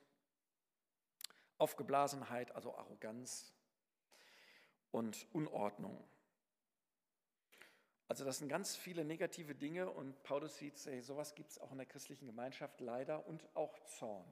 Aufgeblasenheit, 1.58 2.52
also 2.56 2.76
Arroganz 2.76 3.54
und 4.92 5.26
Unordnung. 5.34 6.04
Also 8.08 8.26
das 8.26 8.40
sind 8.40 8.50
ganz 8.50 8.76
viele 8.76 9.06
negative 9.06 9.56
Dinge 9.56 9.90
und 9.90 10.22
Paulus 10.24 10.58
sieht, 10.58 10.86
hey, 10.86 11.02
sowas 11.02 11.34
gibt 11.34 11.52
es 11.52 11.60
auch 11.60 11.72
in 11.72 11.78
der 11.78 11.88
christlichen 11.88 12.26
Gemeinschaft 12.26 12.82
leider 12.82 13.26
und 13.26 13.48
auch 13.56 13.80
Zorn. 13.86 14.26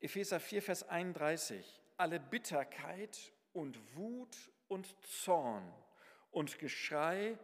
Epheser 0.00 0.40
4, 0.40 0.62
Vers 0.62 0.88
31. 0.88 1.80
Alle 1.98 2.18
Bitterkeit 2.18 3.32
und 3.52 3.78
Wut 3.94 4.50
und 4.68 4.86
Zorn 5.06 5.70
und 6.30 6.58
Geschrei 6.58 7.38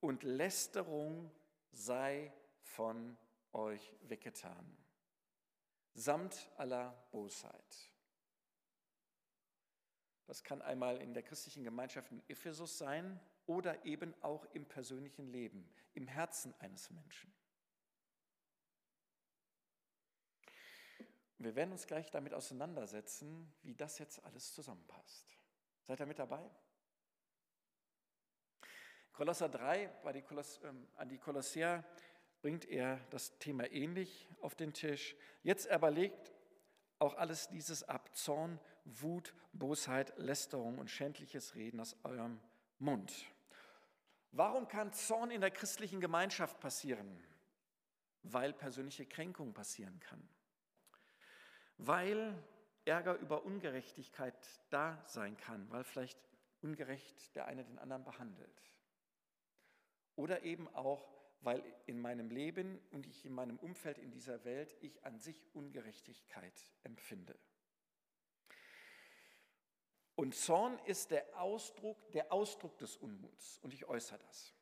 und 0.00 0.24
Lästerung 0.24 1.30
sei 1.70 2.32
von 2.62 3.16
euch 3.52 3.94
weggetan, 4.02 4.76
samt 5.94 6.50
aller 6.56 6.90
Bosheit. 7.12 7.90
Das 10.26 10.42
kann 10.42 10.62
einmal 10.62 11.00
in 11.00 11.14
der 11.14 11.22
christlichen 11.22 11.62
Gemeinschaft 11.62 12.10
in 12.10 12.22
Ephesus 12.28 12.78
sein 12.78 13.20
oder 13.46 13.84
eben 13.84 14.14
auch 14.22 14.44
im 14.52 14.64
persönlichen 14.64 15.28
Leben, 15.28 15.68
im 15.94 16.08
Herzen 16.08 16.54
eines 16.58 16.90
Menschen. 16.90 17.32
Wir 21.40 21.56
werden 21.56 21.72
uns 21.72 21.86
gleich 21.86 22.10
damit 22.10 22.34
auseinandersetzen, 22.34 23.50
wie 23.62 23.74
das 23.74 23.98
jetzt 23.98 24.22
alles 24.24 24.52
zusammenpasst. 24.52 25.26
Seid 25.86 25.98
ihr 25.98 26.04
mit 26.04 26.18
dabei? 26.18 26.44
Kolosser 29.14 29.48
3, 29.48 29.86
bei 30.04 30.12
die 30.12 30.20
Koloss, 30.20 30.60
ähm, 30.64 30.86
an 30.96 31.08
die 31.08 31.16
Kolosser 31.16 31.82
bringt 32.42 32.66
er 32.66 33.00
das 33.08 33.38
Thema 33.38 33.70
ähnlich 33.72 34.28
auf 34.42 34.54
den 34.54 34.74
Tisch. 34.74 35.16
Jetzt 35.42 35.66
aber 35.70 35.90
legt 35.90 36.30
auch 36.98 37.14
alles 37.14 37.48
dieses 37.48 37.84
ab, 37.84 38.14
Zorn, 38.14 38.60
Wut, 38.84 39.34
Bosheit, 39.54 40.12
Lästerung 40.18 40.78
und 40.78 40.90
schändliches 40.90 41.54
Reden 41.54 41.80
aus 41.80 41.96
eurem 42.04 42.38
Mund. 42.78 43.14
Warum 44.32 44.68
kann 44.68 44.92
Zorn 44.92 45.30
in 45.30 45.40
der 45.40 45.50
christlichen 45.50 46.00
Gemeinschaft 46.00 46.60
passieren? 46.60 47.24
Weil 48.24 48.52
persönliche 48.52 49.06
Kränkung 49.06 49.54
passieren 49.54 49.98
kann 50.00 50.28
weil 51.86 52.34
Ärger 52.84 53.16
über 53.16 53.44
Ungerechtigkeit 53.44 54.34
da 54.70 55.02
sein 55.06 55.36
kann, 55.36 55.70
weil 55.70 55.84
vielleicht 55.84 56.18
ungerecht 56.60 57.34
der 57.34 57.46
eine 57.46 57.64
den 57.64 57.78
anderen 57.78 58.04
behandelt. 58.04 58.62
Oder 60.16 60.42
eben 60.42 60.68
auch, 60.74 61.08
weil 61.40 61.62
in 61.86 61.98
meinem 61.98 62.30
Leben 62.30 62.78
und 62.90 63.06
ich 63.06 63.24
in 63.24 63.32
meinem 63.32 63.58
Umfeld 63.58 63.98
in 63.98 64.10
dieser 64.10 64.44
Welt 64.44 64.76
ich 64.80 65.04
an 65.04 65.18
sich 65.18 65.42
Ungerechtigkeit 65.54 66.54
empfinde. 66.82 67.38
Und 70.16 70.34
Zorn 70.34 70.78
ist 70.80 71.12
der 71.12 71.40
Ausdruck, 71.40 72.10
der 72.12 72.30
Ausdruck 72.30 72.76
des 72.76 72.96
Unmuts 72.98 73.58
und 73.62 73.72
ich 73.72 73.86
äußere 73.86 74.18
das. 74.18 74.54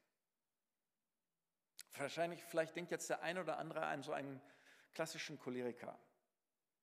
Wahrscheinlich, 1.97 2.45
vielleicht 2.45 2.77
denkt 2.77 2.93
jetzt 2.93 3.11
der 3.11 3.23
eine 3.23 3.41
oder 3.41 3.59
andere 3.59 3.85
an 3.87 4.05
so 4.05 4.13
einen 4.13 4.41
klassischen 4.93 5.37
Choleriker. 5.37 5.99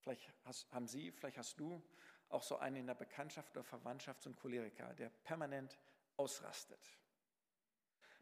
Vielleicht 0.05 0.31
hast, 0.43 0.71
haben 0.71 0.87
Sie, 0.87 1.11
vielleicht 1.11 1.39
hast 1.39 1.59
du 1.59 1.81
auch 2.29 2.43
so 2.43 2.57
einen 2.57 2.75
in 2.75 2.85
der 2.85 2.93
Bekanntschaft 2.93 3.51
oder 3.53 3.63
Verwandtschaft, 3.63 4.21
so 4.21 4.29
einen 4.29 4.35
Choleriker, 4.35 4.93
der 4.93 5.09
permanent 5.09 5.79
ausrastet. 6.15 6.79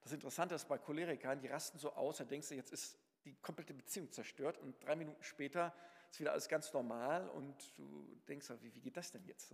Das 0.02 0.14
Interessante 0.14 0.56
ist 0.56 0.70
bei 0.70 0.78
Cholerikern, 0.78 1.42
die 1.42 1.48
rasten 1.48 1.80
so 1.80 1.92
aus, 1.92 2.18
da 2.18 2.24
denkst 2.24 2.48
du, 2.48 2.56
jetzt 2.56 2.72
ist 2.72 2.98
die 3.26 3.36
komplette 3.36 3.74
Beziehung 3.74 4.10
zerstört 4.14 4.58
und 4.60 4.82
drei 4.82 4.96
Minuten 4.96 5.22
später 5.24 5.76
ist 6.10 6.22
wieder 6.22 6.32
alles 6.32 6.48
ganz 6.48 6.72
normal 6.72 7.28
und 7.30 7.78
du 7.78 8.16
denkst, 8.30 8.50
wie, 8.62 8.74
wie 8.74 8.82
geht 8.82 8.96
das 8.96 9.12
denn 9.12 9.26
jetzt? 9.26 9.54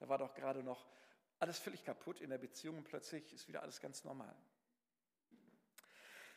Da 0.00 0.08
war 0.08 0.18
doch 0.18 0.34
gerade 0.34 0.64
noch 0.64 0.84
alles 1.38 1.60
völlig 1.60 1.84
kaputt 1.84 2.20
in 2.20 2.30
der 2.30 2.38
Beziehung 2.38 2.78
und 2.78 2.84
plötzlich 2.84 3.32
ist 3.32 3.46
wieder 3.46 3.62
alles 3.62 3.80
ganz 3.80 4.02
normal. 4.02 4.34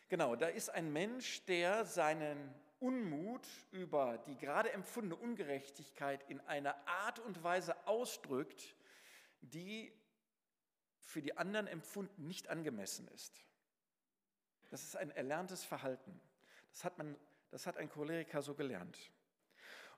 Genau, 0.08 0.36
da 0.36 0.50
ist 0.50 0.70
ein 0.70 0.94
Mensch, 0.94 1.44
der 1.46 1.84
seinen 1.86 2.54
Unmut 2.82 3.48
über 3.72 4.18
die 4.26 4.36
gerade 4.36 4.72
empfundene 4.72 5.16
Ungerechtigkeit 5.16 6.28
in 6.30 6.40
einer 6.42 6.76
Art 6.88 7.20
und 7.20 7.44
Weise 7.44 7.88
ausdrückt, 7.88 8.76
die 9.42 9.94
für 11.00 11.22
die 11.22 11.38
anderen 11.38 11.68
empfunden 11.68 12.28
nicht 12.28 12.50
angemessen 12.50 13.08
ist. 13.10 13.46
Das 14.72 14.84
ist 14.84 14.96
ein 14.96 15.12
erlerntes 15.12 15.64
Verhalten. 15.64 16.20
Das 16.72 16.84
hat, 16.84 16.98
man, 16.98 17.16
das 17.52 17.68
hat 17.68 17.78
ein 17.78 17.90
Choleriker 17.90 18.42
so 18.42 18.56
gelernt. 18.56 18.98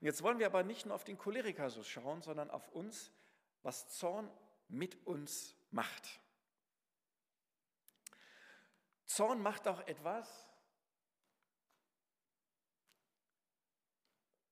Und 0.02 0.08
jetzt 0.08 0.22
wollen 0.22 0.40
wir 0.40 0.48
aber 0.48 0.64
nicht 0.64 0.86
nur 0.86 0.96
auf 0.96 1.06
den 1.06 1.18
Choleriker 1.18 1.70
so 1.70 1.84
schauen, 1.84 2.22
sondern 2.22 2.52
auf 2.52 2.68
uns, 2.70 3.14
was 3.62 3.88
Zorn 3.88 4.30
mit 4.68 5.08
uns 5.08 5.56
macht. 5.72 6.20
Zorn 9.06 9.42
macht 9.42 9.68
auch 9.70 9.80
etwas 9.88 10.48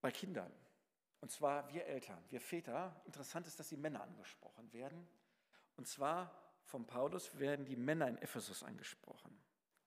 bei 0.02 0.12
Kindern. 0.12 0.52
Und 1.22 1.32
zwar 1.32 1.72
wir 1.72 1.86
Eltern, 1.86 2.24
wir 2.30 2.42
Väter. 2.42 3.00
Interessant 3.06 3.48
ist, 3.48 3.60
dass 3.60 3.70
die 3.70 3.78
Männer 3.78 4.02
angesprochen 4.02 4.72
werden. 4.74 5.08
Und 5.78 5.88
zwar 5.88 6.36
von 6.66 6.86
Paulus 6.86 7.38
werden 7.40 7.66
die 7.66 7.76
Männer 7.76 8.08
in 8.08 8.18
Ephesus 8.18 8.64
angesprochen. 8.64 9.38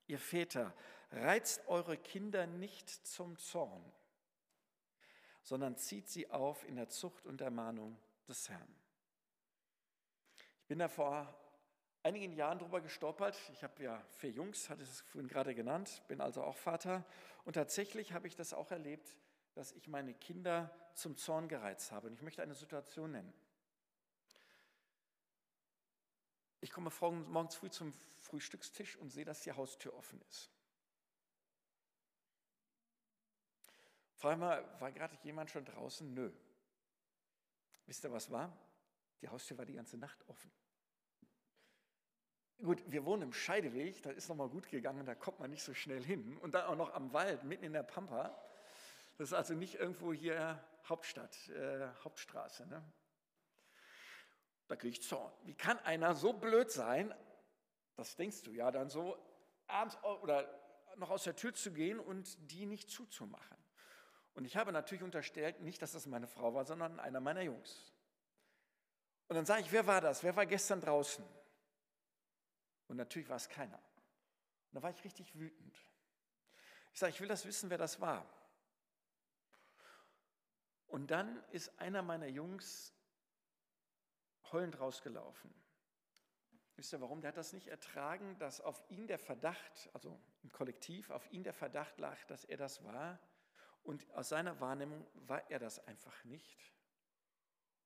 Ihr 0.07 0.19
Väter, 0.19 0.73
reizt 1.11 1.67
eure 1.67 1.97
Kinder 1.97 2.47
nicht 2.47 2.89
zum 2.89 3.37
Zorn, 3.37 3.83
sondern 5.41 5.77
zieht 5.77 6.09
sie 6.09 6.29
auf 6.29 6.67
in 6.67 6.75
der 6.75 6.89
Zucht 6.89 7.25
und 7.25 7.41
Ermahnung 7.41 7.97
des 8.27 8.49
Herrn. 8.49 8.75
Ich 10.61 10.67
bin 10.67 10.79
da 10.79 10.87
vor 10.87 11.33
einigen 12.03 12.33
Jahren 12.33 12.59
drüber 12.59 12.81
gestolpert. 12.81 13.37
Ich 13.53 13.63
habe 13.63 13.83
ja 13.83 14.03
vier 14.17 14.31
Jungs, 14.31 14.69
hatte 14.69 14.83
es 14.83 15.01
vorhin 15.01 15.27
gerade 15.27 15.53
genannt, 15.55 16.03
bin 16.07 16.21
also 16.21 16.43
auch 16.43 16.57
Vater. 16.57 17.03
Und 17.45 17.53
tatsächlich 17.53 18.13
habe 18.13 18.27
ich 18.27 18.35
das 18.35 18.53
auch 18.53 18.71
erlebt, 18.71 19.15
dass 19.55 19.71
ich 19.71 19.87
meine 19.87 20.13
Kinder 20.13 20.69
zum 20.93 21.17
Zorn 21.17 21.47
gereizt 21.47 21.91
habe. 21.91 22.07
Und 22.07 22.13
ich 22.13 22.21
möchte 22.21 22.43
eine 22.43 22.55
Situation 22.55 23.11
nennen. 23.11 23.33
Ich 26.61 26.71
komme 26.71 26.91
morgens 26.99 27.55
früh 27.55 27.69
zum 27.69 27.93
Frühstückstisch 28.19 28.97
und 28.97 29.09
sehe, 29.09 29.25
dass 29.25 29.41
die 29.41 29.51
Haustür 29.51 29.93
offen 29.93 30.21
ist. 30.29 30.51
Frage 34.15 34.37
mal, 34.37 34.81
war 34.81 34.91
gerade 34.91 35.15
jemand 35.23 35.51
schon 35.51 35.65
draußen? 35.65 36.13
Nö. 36.13 36.31
Wisst 37.85 38.03
ihr, 38.03 38.11
was 38.11 38.31
war? 38.31 38.57
Die 39.21 39.29
Haustür 39.29 39.57
war 39.57 39.65
die 39.65 39.73
ganze 39.73 39.97
Nacht 39.97 40.27
offen. 40.27 40.51
Gut, 42.57 42.83
wir 42.87 43.05
wohnen 43.05 43.23
im 43.23 43.33
Scheideweg, 43.33 44.01
da 44.01 44.11
ist 44.11 44.29
nochmal 44.29 44.49
gut 44.49 44.69
gegangen, 44.69 45.05
da 45.05 45.13
kommt 45.13 45.39
man 45.39 45.51
nicht 45.51 45.63
so 45.63 45.73
schnell 45.73 46.03
hin. 46.03 46.37
Und 46.37 46.55
dann 46.55 46.65
auch 46.65 46.75
noch 46.75 46.93
am 46.93 47.13
Wald, 47.13 47.43
mitten 47.43 47.65
in 47.65 47.73
der 47.73 47.83
Pampa. 47.83 48.41
Das 49.17 49.29
ist 49.29 49.33
also 49.33 49.53
nicht 49.53 49.75
irgendwo 49.75 50.13
hier 50.13 50.63
Hauptstadt, 50.87 51.49
äh, 51.49 51.87
Hauptstraße. 52.03 52.67
Ne? 52.67 52.83
Da 54.67 54.75
kriege 54.75 54.91
ich 54.91 55.03
Zorn. 55.03 55.31
Wie 55.43 55.55
kann 55.55 55.79
einer 55.79 56.15
so 56.15 56.33
blöd 56.33 56.71
sein, 56.71 57.13
das 57.95 58.15
denkst 58.15 58.43
du 58.43 58.51
ja 58.51 58.71
dann 58.71 58.89
so, 58.89 59.17
abends 59.67 59.97
oder 60.21 60.47
noch 60.97 61.09
aus 61.09 61.23
der 61.23 61.35
Tür 61.35 61.53
zu 61.53 61.71
gehen 61.71 61.99
und 61.99 62.51
die 62.51 62.65
nicht 62.65 62.89
zuzumachen. 62.89 63.57
Und 64.33 64.45
ich 64.45 64.57
habe 64.57 64.71
natürlich 64.71 65.03
unterstellt, 65.03 65.61
nicht, 65.61 65.81
dass 65.81 65.93
das 65.93 66.05
meine 66.07 66.27
Frau 66.27 66.53
war, 66.53 66.65
sondern 66.65 66.99
einer 66.99 67.21
meiner 67.21 67.41
Jungs. 67.41 67.93
Und 69.27 69.35
dann 69.35 69.45
sage 69.45 69.61
ich, 69.61 69.71
wer 69.71 69.87
war 69.87 70.01
das? 70.01 70.23
Wer 70.23 70.35
war 70.35 70.45
gestern 70.45 70.81
draußen? 70.81 71.25
Und 72.87 72.97
natürlich 72.97 73.29
war 73.29 73.37
es 73.37 73.49
keiner. 73.49 73.77
Und 73.77 74.75
da 74.75 74.83
war 74.83 74.91
ich 74.91 75.03
richtig 75.03 75.33
wütend. 75.39 75.79
Ich 76.91 76.99
sage, 76.99 77.11
ich 77.11 77.21
will 77.21 77.27
das 77.27 77.45
wissen, 77.45 77.69
wer 77.69 77.77
das 77.77 77.99
war. 77.99 78.29
Und 80.87 81.11
dann 81.11 81.43
ist 81.51 81.79
einer 81.79 82.01
meiner 82.01 82.27
Jungs 82.27 82.93
heulend 84.51 84.79
rausgelaufen. 84.79 85.53
Wisst 86.75 86.93
ihr 86.93 87.01
warum? 87.01 87.21
Der 87.21 87.29
hat 87.29 87.37
das 87.37 87.53
nicht 87.53 87.67
ertragen, 87.67 88.37
dass 88.37 88.59
auf 88.59 88.83
ihn 88.89 89.07
der 89.07 89.17
Verdacht, 89.17 89.89
also 89.93 90.19
im 90.43 90.51
Kollektiv, 90.51 91.09
auf 91.09 91.31
ihn 91.31 91.43
der 91.43 91.53
Verdacht 91.53 91.97
lag, 91.99 92.23
dass 92.25 92.43
er 92.43 92.57
das 92.57 92.83
war. 92.83 93.19
Und 93.83 94.09
aus 94.11 94.29
seiner 94.29 94.59
Wahrnehmung 94.59 95.07
war 95.13 95.49
er 95.49 95.59
das 95.59 95.85
einfach 95.87 96.23
nicht. 96.25 96.73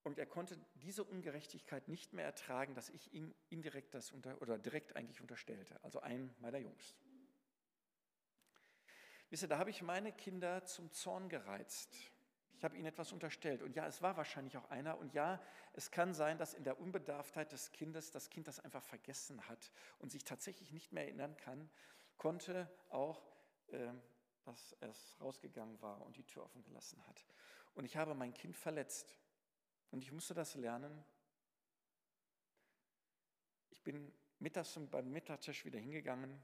Und 0.04 0.18
er 0.18 0.26
konnte 0.26 0.58
diese 0.76 1.04
Ungerechtigkeit 1.04 1.88
nicht 1.88 2.14
mehr 2.14 2.26
ertragen, 2.26 2.74
dass 2.74 2.90
ich 2.90 3.14
ihm 3.14 3.36
indirekt 3.50 3.94
das 3.94 4.12
unter, 4.12 4.42
oder 4.42 4.58
direkt 4.58 4.96
eigentlich 4.96 5.22
unterstellte, 5.22 5.82
also 5.84 6.00
einen 6.00 6.34
meiner 6.40 6.58
Jungs. 6.58 6.96
Wisst 9.30 9.44
ihr, 9.44 9.50
da 9.50 9.60
habe 9.60 9.70
ich 9.70 9.84
meine 9.84 10.12
Kinder 10.12 10.66
zum 10.66 10.92
Zorn 10.92 11.30
gereizt. 11.30 11.96
Ich 12.60 12.65
habe 12.65 12.76
ihnen 12.76 12.88
etwas 12.88 13.13
unterstellt. 13.13 13.62
Und 13.62 13.74
ja, 13.78 13.88
es 13.88 14.02
war 14.02 14.17
wahrscheinlich 14.17 14.58
auch 14.58 14.69
einer. 14.69 14.98
Und 14.98 15.13
ja, 15.13 15.41
es 15.72 15.91
kann 15.91 16.13
sein, 16.13 16.38
dass 16.38 16.54
in 16.54 16.65
der 16.65 16.78
Unbedarftheit 16.78 17.54
des 17.54 17.72
Kindes 17.72 18.12
das 18.12 18.30
Kind 18.30 18.50
das 18.50 18.60
einfach 18.60 18.84
vergessen 18.84 19.48
hat 19.48 19.72
und 20.00 20.12
sich 20.12 20.26
tatsächlich 20.26 20.74
nicht 20.74 20.91
mehr 20.91 21.06
erinnern 21.06 21.38
kann, 21.38 21.69
konnte 22.17 22.69
auch, 22.89 23.32
äh, 23.67 23.93
dass 24.43 24.76
es 24.82 25.15
rausgegangen 25.22 25.82
war 25.82 26.02
und 26.02 26.17
die 26.17 26.26
Tür 26.26 26.43
offen 26.43 26.62
gelassen 26.62 27.02
hat. 27.08 27.26
Und 27.76 27.86
ich 27.86 27.95
habe 27.95 28.13
mein 28.13 28.34
Kind 28.34 28.58
verletzt. 28.58 29.17
Und 29.89 30.04
ich 30.04 30.12
musste 30.12 30.34
das 30.34 30.56
lernen. 30.56 31.06
Ich 33.69 33.82
bin 33.84 34.12
mittags 34.39 34.78
beim 34.91 35.10
Mittagstisch 35.13 35.63
wieder 35.63 35.80
hingegangen 35.80 36.43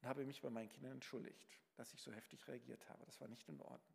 und 0.00 0.08
habe 0.08 0.24
mich 0.24 0.40
bei 0.40 0.48
meinen 0.48 0.70
Kindern 0.70 0.92
entschuldigt, 0.92 1.46
dass 1.74 1.92
ich 1.92 2.00
so 2.00 2.10
heftig 2.12 2.48
reagiert 2.48 2.88
habe. 2.88 3.04
Das 3.04 3.20
war 3.20 3.28
nicht 3.28 3.46
in 3.50 3.60
Ordnung. 3.60 3.93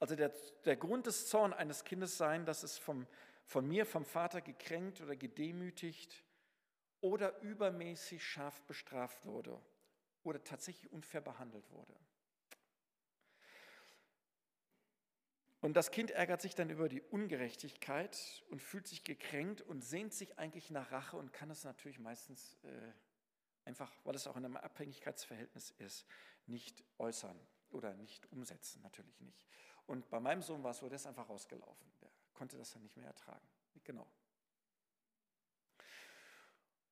Also 0.00 0.16
der, 0.16 0.32
der 0.64 0.76
Grund 0.76 1.06
des 1.06 1.28
Zorns 1.28 1.54
eines 1.54 1.84
Kindes 1.84 2.16
sein, 2.16 2.44
dass 2.46 2.62
es 2.62 2.78
vom, 2.78 3.06
von 3.44 3.66
mir, 3.66 3.86
vom 3.86 4.04
Vater 4.04 4.40
gekränkt 4.40 5.00
oder 5.00 5.16
gedemütigt 5.16 6.24
oder 7.00 7.40
übermäßig 7.40 8.24
scharf 8.24 8.62
bestraft 8.62 9.26
wurde 9.26 9.60
oder 10.22 10.42
tatsächlich 10.42 10.90
unfair 10.92 11.20
behandelt 11.20 11.70
wurde. 11.70 11.94
Und 15.64 15.74
das 15.74 15.90
Kind 15.90 16.10
ärgert 16.10 16.42
sich 16.42 16.54
dann 16.54 16.68
über 16.68 16.90
die 16.90 17.00
Ungerechtigkeit 17.00 18.44
und 18.50 18.60
fühlt 18.60 18.86
sich 18.86 19.02
gekränkt 19.02 19.62
und 19.62 19.82
sehnt 19.82 20.12
sich 20.12 20.38
eigentlich 20.38 20.70
nach 20.70 20.92
Rache 20.92 21.16
und 21.16 21.32
kann 21.32 21.48
es 21.50 21.64
natürlich 21.64 21.98
meistens 21.98 22.58
äh, 22.64 22.92
einfach, 23.64 23.90
weil 24.04 24.14
es 24.14 24.26
auch 24.26 24.36
in 24.36 24.44
einem 24.44 24.58
Abhängigkeitsverhältnis 24.58 25.70
ist, 25.78 26.04
nicht 26.44 26.84
äußern 26.98 27.40
oder 27.70 27.94
nicht 27.94 28.30
umsetzen, 28.30 28.82
natürlich 28.82 29.18
nicht. 29.20 29.46
Und 29.86 30.08
bei 30.10 30.20
meinem 30.20 30.42
Sohn 30.42 30.62
war 30.62 30.70
es 30.70 30.78
so, 30.78 30.88
der 30.88 30.96
ist 30.96 31.06
einfach 31.06 31.28
rausgelaufen. 31.28 31.86
Der 32.00 32.10
konnte 32.32 32.56
das 32.56 32.72
dann 32.72 32.82
nicht 32.82 32.96
mehr 32.96 33.06
ertragen. 33.06 33.46
Genau. 33.84 34.06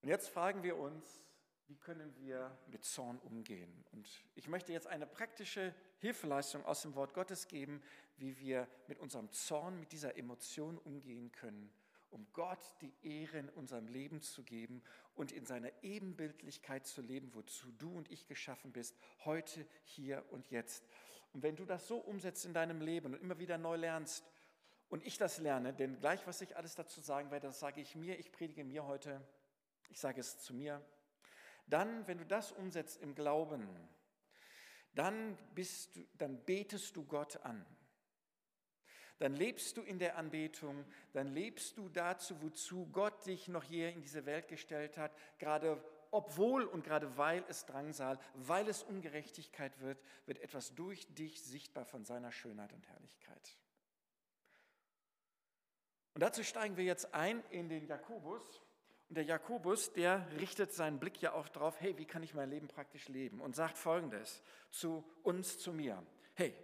Und 0.02 0.09
jetzt 0.09 0.28
fragen 0.28 0.62
wir 0.62 0.76
uns, 0.76 1.24
wie 1.68 1.76
können 1.76 2.14
wir 2.16 2.57
mit 2.66 2.85
Zorn 2.85 3.18
umgehen? 3.20 3.85
Und 3.92 4.09
ich 4.35 4.48
möchte 4.48 4.72
jetzt 4.72 4.87
eine 4.87 5.07
praktische 5.07 5.74
Hilfeleistung 6.00 6.66
aus 6.66 6.83
dem 6.83 6.94
Wort 6.96 7.14
Gottes 7.14 7.48
geben, 7.48 7.83
wie 8.16 8.38
wir 8.38 8.68
mit 8.88 8.98
unserem 8.98 9.31
Zorn, 9.31 9.78
mit 9.81 9.92
dieser 9.92 10.18
Emotion 10.18 10.76
umgehen 10.78 11.31
können, 11.33 11.72
um 12.11 12.26
Gott 12.33 12.59
die 12.83 12.92
Ehre 13.02 13.38
in 13.38 13.48
unserem 13.48 13.87
Leben 13.87 14.20
zu 14.20 14.42
geben 14.42 14.83
und 15.14 15.33
in 15.33 15.46
seiner 15.46 15.70
Ebenbildlichkeit 15.83 16.87
zu 16.87 17.00
leben, 17.00 17.33
wozu 17.35 17.72
du 17.72 17.96
und 17.96 18.11
ich 18.11 18.26
geschaffen 18.26 18.72
bist, 18.72 18.96
heute, 19.24 19.64
hier 19.85 20.24
und 20.31 20.50
jetzt. 20.50 20.85
Und 21.32 21.42
wenn 21.42 21.56
du 21.56 21.64
das 21.64 21.86
so 21.86 21.96
umsetzt 21.96 22.44
in 22.44 22.54
deinem 22.54 22.80
Leben 22.80 23.14
und 23.14 23.20
immer 23.20 23.38
wieder 23.38 23.58
neu 23.58 23.76
lernst, 23.76 24.24
und 24.92 25.06
ich 25.06 25.16
das 25.16 25.38
lerne, 25.38 25.72
denn 25.72 25.98
gleich, 26.00 26.26
was 26.26 26.42
ich 26.42 26.54
alles 26.54 26.74
dazu 26.74 27.00
sagen 27.00 27.30
werde, 27.30 27.46
das 27.46 27.60
sage 27.60 27.80
ich 27.80 27.96
mir, 27.96 28.18
ich 28.18 28.30
predige 28.30 28.62
mir 28.62 28.84
heute, 28.86 29.26
ich 29.88 29.98
sage 29.98 30.20
es 30.20 30.38
zu 30.40 30.52
mir, 30.52 30.84
dann, 31.66 32.06
wenn 32.06 32.18
du 32.18 32.26
das 32.26 32.52
umsetzt 32.52 33.00
im 33.00 33.14
Glauben, 33.14 33.66
dann, 34.94 35.38
bist 35.54 35.96
du, 35.96 36.06
dann 36.18 36.44
betest 36.44 36.94
du 36.94 37.06
Gott 37.06 37.38
an. 37.38 37.64
Dann 39.18 39.34
lebst 39.34 39.78
du 39.78 39.82
in 39.82 39.98
der 39.98 40.18
Anbetung, 40.18 40.84
dann 41.14 41.28
lebst 41.28 41.78
du 41.78 41.88
dazu, 41.88 42.42
wozu 42.42 42.90
Gott 42.92 43.24
dich 43.24 43.48
noch 43.48 43.64
hier 43.64 43.90
in 43.90 44.02
diese 44.02 44.26
Welt 44.26 44.46
gestellt 44.48 44.98
hat, 44.98 45.16
gerade 45.38 45.82
obwohl 46.12 46.64
und 46.64 46.85
gerade 46.85 47.16
weil 47.16 47.42
es 47.48 47.64
Drangsal, 47.64 48.20
weil 48.35 48.68
es 48.68 48.83
Ungerechtigkeit 48.83 49.81
wird, 49.81 49.98
wird 50.27 50.38
etwas 50.38 50.75
durch 50.75 51.12
dich 51.14 51.42
sichtbar 51.42 51.87
von 51.87 52.05
seiner 52.05 52.31
Schönheit 52.31 52.72
und 52.72 52.87
Herrlichkeit. 52.87 53.57
Und 56.14 56.20
dazu 56.20 56.44
steigen 56.44 56.77
wir 56.77 56.85
jetzt 56.85 57.14
ein 57.14 57.42
in 57.51 57.70
den 57.70 57.87
Jakobus. 57.87 58.61
Und 59.09 59.16
der 59.16 59.25
Jakobus, 59.25 59.94
der 59.94 60.27
richtet 60.38 60.72
seinen 60.72 60.98
Blick 60.98 61.20
ja 61.22 61.33
auch 61.33 61.48
darauf, 61.48 61.81
hey, 61.81 61.96
wie 61.96 62.05
kann 62.05 62.22
ich 62.22 62.35
mein 62.35 62.51
Leben 62.51 62.68
praktisch 62.68 63.09
leben? 63.09 63.40
Und 63.40 63.57
sagt 63.57 63.79
folgendes 63.79 64.42
zu 64.70 65.05
uns, 65.22 65.59
zu 65.59 65.72
mir. 65.72 66.03
Hey, 66.35 66.55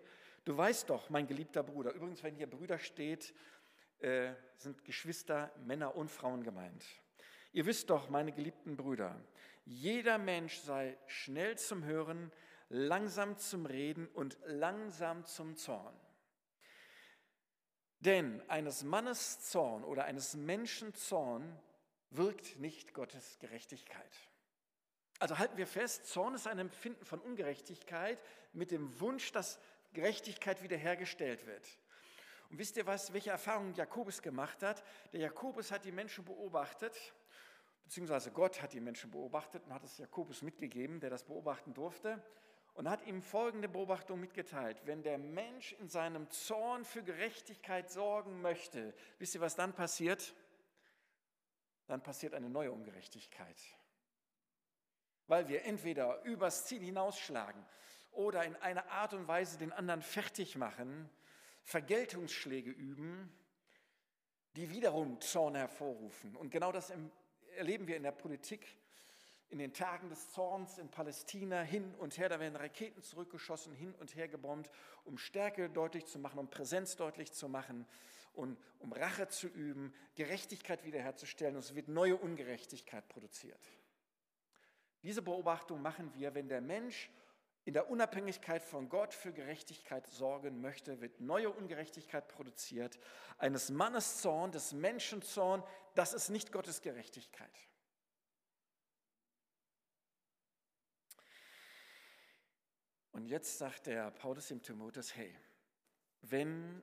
du 0.45 0.57
weißt 0.57 0.91
doch, 0.91 1.09
mein 1.09 1.27
geliebter 1.27 1.63
Bruder, 1.63 1.93
übrigens, 1.93 2.23
wenn 2.23 2.35
hier 2.35 2.49
Brüder 2.49 2.79
steht, 2.79 3.35
äh, 4.01 4.35
sind 4.59 4.85
Geschwister, 4.85 5.51
Männer 5.65 5.97
und 5.97 6.11
Frauen 6.11 6.43
gemeint. 6.43 6.85
Ihr 7.59 7.67
wisst 7.67 7.91
doch, 7.91 8.09
meine 8.09 8.31
geliebten 8.31 8.77
Brüder, 8.77 9.21
jeder 9.65 10.17
Mensch 10.17 10.59
sei 10.59 10.97
schnell 11.09 11.59
zum 11.59 11.83
Hören, 11.83 12.31
langsam 12.69 13.37
zum 13.37 13.67
Reden 13.67 14.07
und 14.15 14.39
langsam 14.45 15.25
zum 15.25 15.57
Zorn. 15.57 15.99
Denn 17.99 18.49
eines 18.49 18.85
Mannes 18.85 19.41
Zorn 19.41 19.83
oder 19.83 20.05
eines 20.05 20.37
Menschen 20.37 20.95
Zorn 20.95 21.61
wirkt 22.11 22.61
nicht 22.61 22.95
Gottes 22.95 23.41
Gerechtigkeit. 23.41 24.17
Also 25.19 25.39
halten 25.39 25.57
wir 25.57 25.67
fest, 25.67 26.07
Zorn 26.07 26.37
ist 26.37 26.47
ein 26.47 26.61
Empfinden 26.61 27.05
von 27.05 27.19
Ungerechtigkeit 27.19 28.21
mit 28.53 28.71
dem 28.71 29.01
Wunsch, 29.01 29.33
dass 29.33 29.59
Gerechtigkeit 29.95 30.63
wiederhergestellt 30.63 31.45
wird. 31.45 31.67
Und 32.51 32.59
wisst 32.59 32.77
ihr 32.77 32.87
was, 32.87 33.13
welche 33.13 33.31
Erfahrungen 33.31 33.75
Jakobus 33.75 34.23
gemacht 34.23 34.63
hat? 34.63 34.85
Der 35.13 35.23
Jakobus 35.23 35.73
hat 35.73 35.85
die 35.85 35.91
Menschen 35.91 36.25
beobachtet, 36.25 36.97
beziehungsweise 37.89 38.31
Gott 38.33 38.61
hat 38.61 38.75
die 38.75 38.81
Menschen 38.81 39.11
beobachtet 39.11 39.65
und 39.65 39.73
hat 39.73 39.83
es 39.83 39.97
Jakobus 39.97 40.43
mitgegeben, 40.43 41.01
der 41.01 41.09
das 41.09 41.25
beobachten 41.25 41.73
durfte 41.73 42.23
und 42.75 42.87
hat 42.87 43.07
ihm 43.07 43.23
folgende 43.23 43.67
Beobachtung 43.67 44.21
mitgeteilt. 44.21 44.83
Wenn 44.85 45.03
der 45.03 45.17
Mensch 45.17 45.73
in 45.73 45.89
seinem 45.89 46.29
Zorn 46.29 46.85
für 46.85 47.03
Gerechtigkeit 47.03 47.91
sorgen 47.91 48.43
möchte, 48.43 48.93
wisst 49.19 49.35
ihr, 49.35 49.41
was 49.41 49.57
dann 49.57 49.73
passiert? 49.73 50.35
Dann 51.87 52.03
passiert 52.03 52.35
eine 52.35 52.51
neue 52.51 52.73
Ungerechtigkeit. 52.73 53.57
Weil 55.27 55.49
wir 55.49 55.65
entweder 55.65 56.23
übers 56.25 56.67
Ziel 56.67 56.83
hinausschlagen 56.83 57.65
oder 58.13 58.45
in 58.45 58.55
einer 58.57 58.87
Art 58.91 59.15
und 59.15 59.27
Weise 59.29 59.57
den 59.57 59.73
anderen 59.73 60.03
fertig 60.03 60.57
machen, 60.57 61.09
Vergeltungsschläge 61.63 62.71
üben, 62.71 63.33
die 64.57 64.69
wiederum 64.69 65.23
Zorn 65.23 65.55
hervorrufen. 65.55 66.37
Und 66.37 66.51
genau 66.51 66.71
das 66.71 66.93
erleben 67.59 67.87
wir 67.87 67.97
in 67.97 68.05
der 68.05 68.13
Politik 68.13 68.67
in 69.51 69.59
den 69.59 69.73
Tagen 69.73 70.11
des 70.11 70.31
Zorns 70.31 70.79
in 70.79 70.91
Palästina 70.91 71.63
hin 71.63 71.95
und 71.97 72.19
her, 72.19 72.29
da 72.29 72.39
werden 72.39 72.57
Raketen 72.57 73.03
zurückgeschossen, 73.03 73.73
hin 73.73 73.95
und 73.95 74.15
her 74.15 74.29
gebombt, 74.29 74.71
um 75.05 75.17
Stärke 75.17 75.71
deutlich 75.71 76.07
zu 76.07 76.19
machen, 76.19 76.39
um 76.39 76.51
Präsenz 76.51 76.97
deutlich 76.97 77.33
zu 77.33 77.49
machen 77.49 77.87
und 78.35 78.59
um 78.79 78.93
Rache 78.93 79.29
zu 79.29 79.49
üben, 79.49 79.95
Gerechtigkeit 80.17 80.85
wiederherzustellen 80.85 81.57
und 81.57 81.65
es 81.65 81.75
wird 81.75 81.89
neue 81.89 82.17
Ungerechtigkeit 82.17 83.09
produziert. 83.09 83.61
Diese 85.03 85.23
Beobachtung 85.23 85.81
machen 85.81 86.13
wir, 86.15 86.35
wenn 86.35 86.49
der 86.49 86.61
Mensch 86.61 87.11
in 87.69 87.75
der 87.75 87.91
Unabhängigkeit 87.91 88.63
von 88.63 88.89
Gott 88.89 89.13
für 89.13 89.31
Gerechtigkeit 89.31 90.07
sorgen 90.07 90.63
möchte, 90.63 91.03
wird 91.03 91.21
neue 91.21 91.51
Ungerechtigkeit 91.51 92.27
produziert. 92.27 92.99
Eines 93.37 93.69
Mannes 93.69 94.23
Zorn, 94.23 94.53
des 94.53 94.73
Menschen 94.73 95.21
Zorn, 95.21 95.63
das 95.95 96.15
ist 96.15 96.31
nicht 96.31 96.51
Gottes 96.51 96.81
Gerechtigkeit. 96.81 97.53
Und 103.13 103.27
jetzt 103.27 103.59
sagt 103.59 103.87
der 103.87 104.13
Paulus 104.13 104.49
dem 104.49 104.63
Timotheus, 104.63 105.15
hey, 105.15 105.39
wenn, 106.23 106.83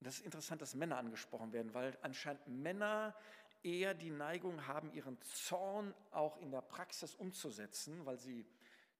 das 0.00 0.20
ist 0.20 0.24
interessant, 0.24 0.62
dass 0.62 0.76
Männer 0.76 0.96
angesprochen 0.96 1.52
werden, 1.52 1.74
weil 1.74 1.98
anscheinend 2.00 2.48
Männer 2.48 3.14
eher 3.62 3.92
die 3.92 4.08
Neigung 4.08 4.66
haben, 4.66 4.90
ihren 4.94 5.20
Zorn 5.20 5.94
auch 6.10 6.38
in 6.38 6.52
der 6.52 6.62
Praxis 6.62 7.14
umzusetzen, 7.14 8.06
weil 8.06 8.16
sie 8.18 8.46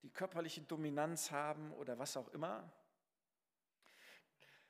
die 0.03 0.11
körperliche 0.11 0.63
Dominanz 0.63 1.31
haben 1.31 1.73
oder 1.75 1.99
was 1.99 2.17
auch 2.17 2.29
immer. 2.29 2.71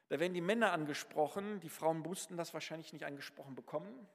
Da 0.08 0.18
werden 0.18 0.34
die 0.34 0.40
Männer 0.40 0.72
angesprochen, 0.72 1.60
die 1.60 1.68
Frauen 1.68 1.98
mussten 1.98 2.36
das 2.36 2.54
wahrscheinlich 2.54 2.92
nicht 2.92 3.04
angesprochen 3.04 3.54
bekommen, 3.54 4.08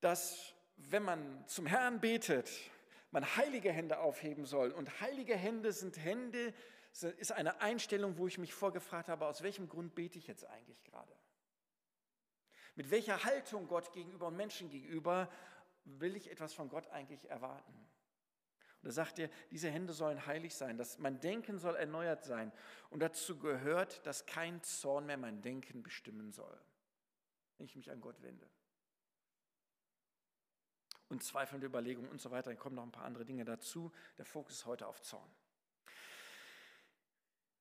dass 0.00 0.54
wenn 0.76 1.02
man 1.02 1.46
zum 1.46 1.66
Herrn 1.66 2.00
betet, 2.00 2.50
man 3.10 3.36
heilige 3.36 3.72
Hände 3.72 3.98
aufheben 3.98 4.46
soll. 4.46 4.70
Und 4.70 5.00
heilige 5.00 5.36
Hände 5.36 5.72
sind 5.72 5.98
Hände, 5.98 6.54
ist 6.92 7.32
eine 7.32 7.60
Einstellung, 7.60 8.18
wo 8.18 8.26
ich 8.26 8.38
mich 8.38 8.54
vorgefragt 8.54 9.08
habe, 9.08 9.26
aus 9.26 9.42
welchem 9.42 9.68
Grund 9.68 9.94
bete 9.94 10.18
ich 10.18 10.26
jetzt 10.26 10.44
eigentlich 10.46 10.82
gerade? 10.84 11.14
Mit 12.76 12.90
welcher 12.90 13.24
Haltung 13.24 13.68
Gott 13.68 13.92
gegenüber 13.92 14.28
und 14.28 14.36
Menschen 14.36 14.70
gegenüber 14.70 15.30
will 15.84 16.16
ich 16.16 16.30
etwas 16.30 16.54
von 16.54 16.68
Gott 16.68 16.88
eigentlich 16.88 17.28
erwarten? 17.28 17.89
Und 18.82 18.88
da 18.88 18.92
sagt 18.92 19.18
er, 19.18 19.28
diese 19.50 19.70
Hände 19.70 19.92
sollen 19.92 20.26
heilig 20.26 20.54
sein, 20.54 20.78
dass 20.78 20.98
mein 20.98 21.20
Denken 21.20 21.58
soll 21.58 21.76
erneuert 21.76 22.24
sein. 22.24 22.52
Und 22.88 23.00
dazu 23.00 23.38
gehört, 23.38 24.04
dass 24.06 24.26
kein 24.26 24.62
Zorn 24.62 25.06
mehr 25.06 25.18
mein 25.18 25.42
Denken 25.42 25.82
bestimmen 25.82 26.32
soll, 26.32 26.58
wenn 27.58 27.66
ich 27.66 27.76
mich 27.76 27.90
an 27.90 28.00
Gott 28.00 28.22
wende 28.22 28.48
und 31.10 31.22
zweifelnde 31.22 31.66
Überlegungen 31.66 32.08
und 32.08 32.20
so 32.20 32.30
weiter. 32.30 32.50
Dann 32.50 32.58
kommen 32.58 32.76
noch 32.76 32.84
ein 32.84 32.92
paar 32.92 33.04
andere 33.04 33.24
Dinge 33.24 33.44
dazu. 33.44 33.92
Der 34.16 34.24
Fokus 34.24 34.54
ist 34.54 34.66
heute 34.66 34.86
auf 34.86 35.02
Zorn. 35.02 35.28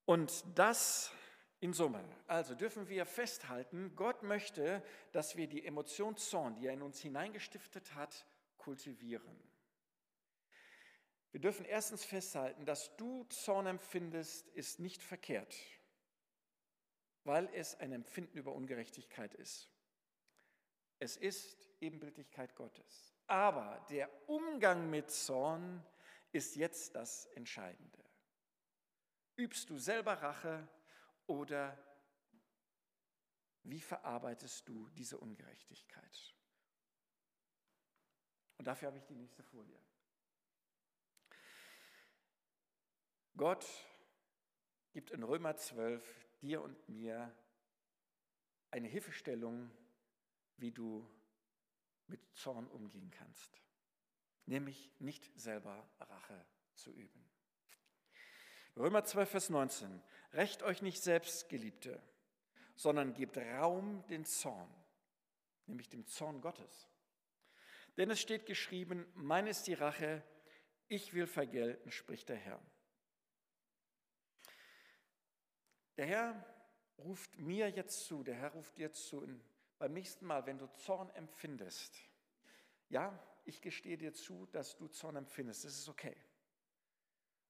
Und 0.06 0.46
das 0.56 1.12
in 1.60 1.74
Summe. 1.74 2.04
Also 2.28 2.56
dürfen 2.56 2.88
wir 2.88 3.06
festhalten, 3.06 3.96
Gott 3.96 4.24
möchte, 4.24 4.82
dass 5.12 5.36
wir 5.36 5.48
die 5.48 5.66
Emotion 5.66 6.16
Zorn, 6.16 6.56
die 6.56 6.68
er 6.68 6.74
in 6.74 6.82
uns 6.82 7.00
hineingestiftet 7.00 7.96
hat, 7.96 8.26
kultivieren. 8.58 9.38
Wir 11.32 11.42
dürfen 11.42 11.66
erstens 11.66 12.04
festhalten, 12.04 12.66
dass 12.66 12.96
du 12.98 13.24
Zorn 13.26 13.68
empfindest, 13.68 14.48
ist 14.50 14.80
nicht 14.80 15.04
verkehrt, 15.04 15.56
weil 17.24 17.48
es 17.54 17.76
ein 17.76 17.92
Empfinden 17.92 18.38
über 18.38 18.54
Ungerechtigkeit 18.54 19.36
ist. 19.36 19.70
Es 20.98 21.18
ist 21.18 21.70
Ebenbildlichkeit 21.80 22.56
Gottes. 22.56 23.16
Aber 23.28 23.86
der 23.90 24.10
Umgang 24.28 24.90
mit 24.90 25.12
Zorn 25.12 25.86
ist 26.32 26.56
jetzt 26.56 26.96
das 26.96 27.26
Entscheidende. 27.28 28.04
Übst 29.36 29.70
du 29.70 29.78
selber 29.78 30.14
Rache 30.14 30.68
oder 31.28 31.78
wie 33.64 33.80
verarbeitest 33.80 34.68
du 34.68 34.90
diese 34.90 35.18
Ungerechtigkeit? 35.20 36.36
Und 38.58 38.66
dafür 38.66 38.88
habe 38.88 38.98
ich 38.98 39.06
die 39.06 39.16
nächste 39.16 39.44
Folie. 39.44 39.80
Gott 43.36 43.66
gibt 44.92 45.12
in 45.12 45.24
Römer 45.24 45.56
12 45.56 46.04
dir 46.42 46.62
und 46.62 46.90
mir 46.90 47.34
eine 48.72 48.88
Hilfestellung, 48.88 49.72
wie 50.58 50.72
du 50.72 51.10
mit 52.08 52.22
Zorn 52.36 52.68
umgehen 52.68 53.12
kannst, 53.12 53.62
nämlich 54.46 54.92
nicht 55.00 55.32
selber 55.40 55.90
Rache 56.00 56.46
zu 56.74 56.92
üben. 56.92 57.30
Römer 58.76 59.04
12, 59.04 59.30
Vers 59.30 59.50
19. 59.50 60.02
Recht 60.34 60.64
euch 60.64 60.82
nicht 60.82 61.02
selbst, 61.02 61.50
Geliebte, 61.50 62.02
sondern 62.76 63.14
gebt 63.14 63.38
Raum 63.38 64.06
den 64.08 64.26
Zorn, 64.26 64.74
nämlich 65.66 65.90
dem 65.90 66.06
Zorn 66.08 66.42
Gottes. 66.42 66.88
Denn 67.98 68.10
es 68.10 68.22
steht 68.22 68.46
geschrieben, 68.46 69.06
mein 69.16 69.48
ist 69.48 69.68
die 69.68 69.74
Rache, 69.74 70.24
ich 70.88 71.14
will 71.14 71.28
vergelten, 71.28 71.92
spricht 71.92 72.30
der 72.30 72.38
Herr. 72.38 72.62
Der 76.00 76.08
Herr 76.08 76.46
ruft 76.98 77.38
mir 77.40 77.70
jetzt 77.70 78.06
zu, 78.06 78.24
der 78.24 78.36
Herr 78.36 78.52
ruft 78.52 78.78
dir 78.78 78.94
zu 78.94 79.28
beim 79.80 79.92
nächsten 79.92 80.26
Mal, 80.26 80.46
wenn 80.46 80.58
du 80.58 80.68
Zorn 80.68 81.10
empfindest, 81.10 81.94
ja, 82.88 83.22
ich 83.44 83.60
gestehe 83.60 83.98
dir 83.98 84.14
zu, 84.14 84.46
dass 84.46 84.78
du 84.78 84.88
Zorn 84.88 85.18
empfindest, 85.18 85.66
das 85.66 85.74
ist 85.74 85.90
okay. 85.90 86.16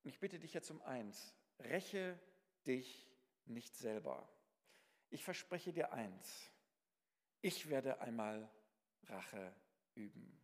Und 0.03 0.09
ich 0.09 0.19
bitte 0.19 0.39
dich 0.39 0.51
jetzt 0.55 0.71
um 0.71 0.81
eins, 0.81 1.35
räche 1.59 2.19
dich 2.65 3.07
nicht 3.45 3.75
selber. 3.75 4.27
Ich 5.11 5.23
verspreche 5.23 5.71
dir 5.71 5.93
eins, 5.93 6.51
ich 7.41 7.69
werde 7.69 8.01
einmal 8.01 8.49
Rache 9.03 9.55
üben. 9.93 10.41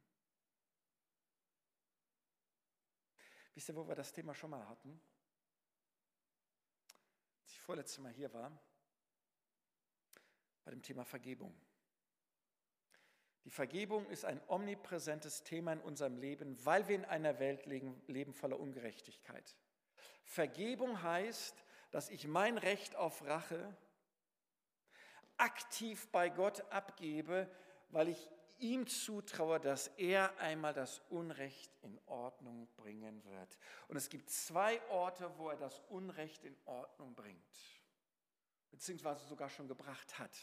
Wisst 3.56 3.70
ihr, 3.70 3.76
wo 3.76 3.88
wir 3.88 3.96
das 3.96 4.14
Thema 4.14 4.36
schon 4.36 4.52
mal 4.52 4.68
hatten? 4.68 5.02
Vorletztes 7.66 7.98
Mal 7.98 8.12
hier 8.12 8.32
war, 8.32 8.52
bei 10.66 10.70
dem 10.70 10.84
Thema 10.84 11.04
Vergebung. 11.04 11.60
Die 13.44 13.50
Vergebung 13.50 14.06
ist 14.06 14.24
ein 14.24 14.40
omnipräsentes 14.48 15.44
Thema 15.44 15.74
in 15.74 15.82
unserem 15.82 16.16
Leben, 16.16 16.64
weil 16.64 16.88
wir 16.88 16.96
in 16.96 17.06
einer 17.06 17.40
Welt 17.40 17.66
leben 17.66 18.34
voller 18.36 18.60
Ungerechtigkeit. 18.60 19.56
Vergebung 20.26 21.02
heißt, 21.02 21.66
dass 21.90 22.10
ich 22.10 22.28
mein 22.28 22.60
Recht 22.60 22.96
auf 22.96 23.26
Rache 23.26 23.76
aktiv 25.38 26.08
bei 26.12 26.30
Gott 26.30 26.72
abgebe, 26.72 27.50
weil 27.90 28.10
ich 28.10 28.30
ihm 28.66 28.88
zutraue, 28.88 29.60
dass 29.60 29.88
er 29.98 30.38
einmal 30.40 30.74
das 30.74 31.00
Unrecht 31.10 31.72
in 31.84 32.00
Ordnung 32.08 32.68
bringen 32.76 33.24
wird. 33.26 33.58
Und 33.88 33.98
es 33.98 34.10
gibt 34.10 34.30
zwei 34.30 34.82
Orte, 34.90 35.32
wo 35.38 35.50
er 35.50 35.58
das 35.58 35.80
Unrecht 35.90 36.44
in 36.44 36.58
Ordnung 36.66 37.14
bringt, 37.14 37.82
beziehungsweise 38.72 39.26
sogar 39.26 39.50
schon 39.50 39.68
gebracht 39.68 40.18
hat. 40.20 40.36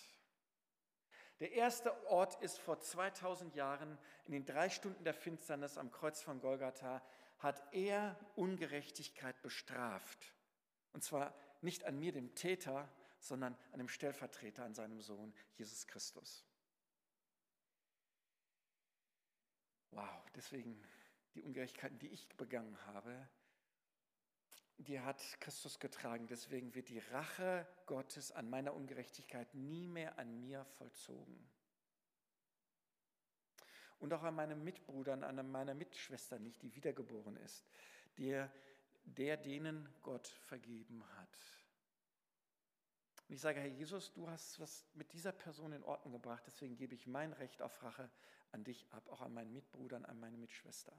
Der 1.41 1.53
erste 1.53 2.07
Ort 2.07 2.41
ist 2.43 2.59
vor 2.59 2.79
2000 2.79 3.57
Jahren 3.57 3.99
in 4.27 4.33
den 4.33 4.45
drei 4.45 4.71
Stunden 4.71 5.03
der 5.03 5.15
Finsternis 5.15 5.77
am 5.77 5.91
Kreuz 5.91 6.23
von 6.23 6.41
Golgatha, 6.41 7.03
hat 7.39 7.65
er 7.73 8.17
Ungerechtigkeit 8.37 9.43
bestraft. 9.43 10.33
Und 10.93 11.03
zwar 11.03 11.35
nicht 11.61 11.85
an 11.85 11.99
mir, 11.99 12.13
dem 12.13 12.35
Täter, 12.37 12.89
sondern 13.19 13.57
an 13.73 13.79
dem 13.79 13.89
Stellvertreter, 13.89 14.65
an 14.65 14.75
seinem 14.75 15.01
Sohn 15.01 15.35
Jesus 15.57 15.87
Christus. 15.89 16.47
Wow, 19.93 20.31
deswegen 20.35 20.83
die 21.35 21.43
Ungerechtigkeiten, 21.43 21.99
die 21.99 22.09
ich 22.09 22.29
begangen 22.37 22.77
habe, 22.87 23.29
die 24.79 25.01
hat 25.01 25.21
Christus 25.41 25.79
getragen. 25.79 26.27
Deswegen 26.27 26.75
wird 26.75 26.89
die 26.89 26.99
Rache 26.99 27.67
Gottes 27.87 28.33
an 28.33 28.51
meiner 28.51 28.75
Ungerechtigkeit 28.75 29.55
nie 29.55 29.87
mehr 29.87 30.19
an 30.19 30.41
mir 30.41 30.65
vollzogen. 30.65 31.39
Und 33.99 34.13
auch 34.13 34.23
an 34.25 34.35
meinem 34.35 34.65
Mitbruder, 34.65 35.13
an 35.13 35.51
meiner 35.51 35.75
Mitschwester 35.75 36.39
nicht, 36.39 36.63
die 36.63 36.75
wiedergeboren 36.75 37.37
ist, 37.37 37.65
der, 38.19 38.51
der 39.05 39.37
denen 39.37 39.89
Gott 40.03 40.27
vergeben 40.27 41.05
hat. 41.17 41.39
Und 43.29 43.35
ich 43.35 43.41
sage, 43.41 43.61
Herr 43.61 43.69
Jesus, 43.69 44.13
du 44.13 44.29
hast 44.29 44.59
was 44.59 44.85
mit 44.95 45.13
dieser 45.13 45.33
Person 45.33 45.73
in 45.73 45.85
Ordnung 45.85 46.13
gebracht, 46.15 46.43
deswegen 46.47 46.77
gebe 46.77 46.95
ich 46.95 47.07
mein 47.07 47.33
Recht 47.33 47.63
auf 47.63 47.83
Rache 47.83 48.11
an 48.53 48.65
dich 48.65 48.87
ab, 48.91 49.09
auch 49.09 49.21
an 49.21 49.33
meinen 49.33 49.53
Mitbruder, 49.53 50.09
an 50.09 50.21
meine 50.21 50.37
Mitschwester. 50.37 50.93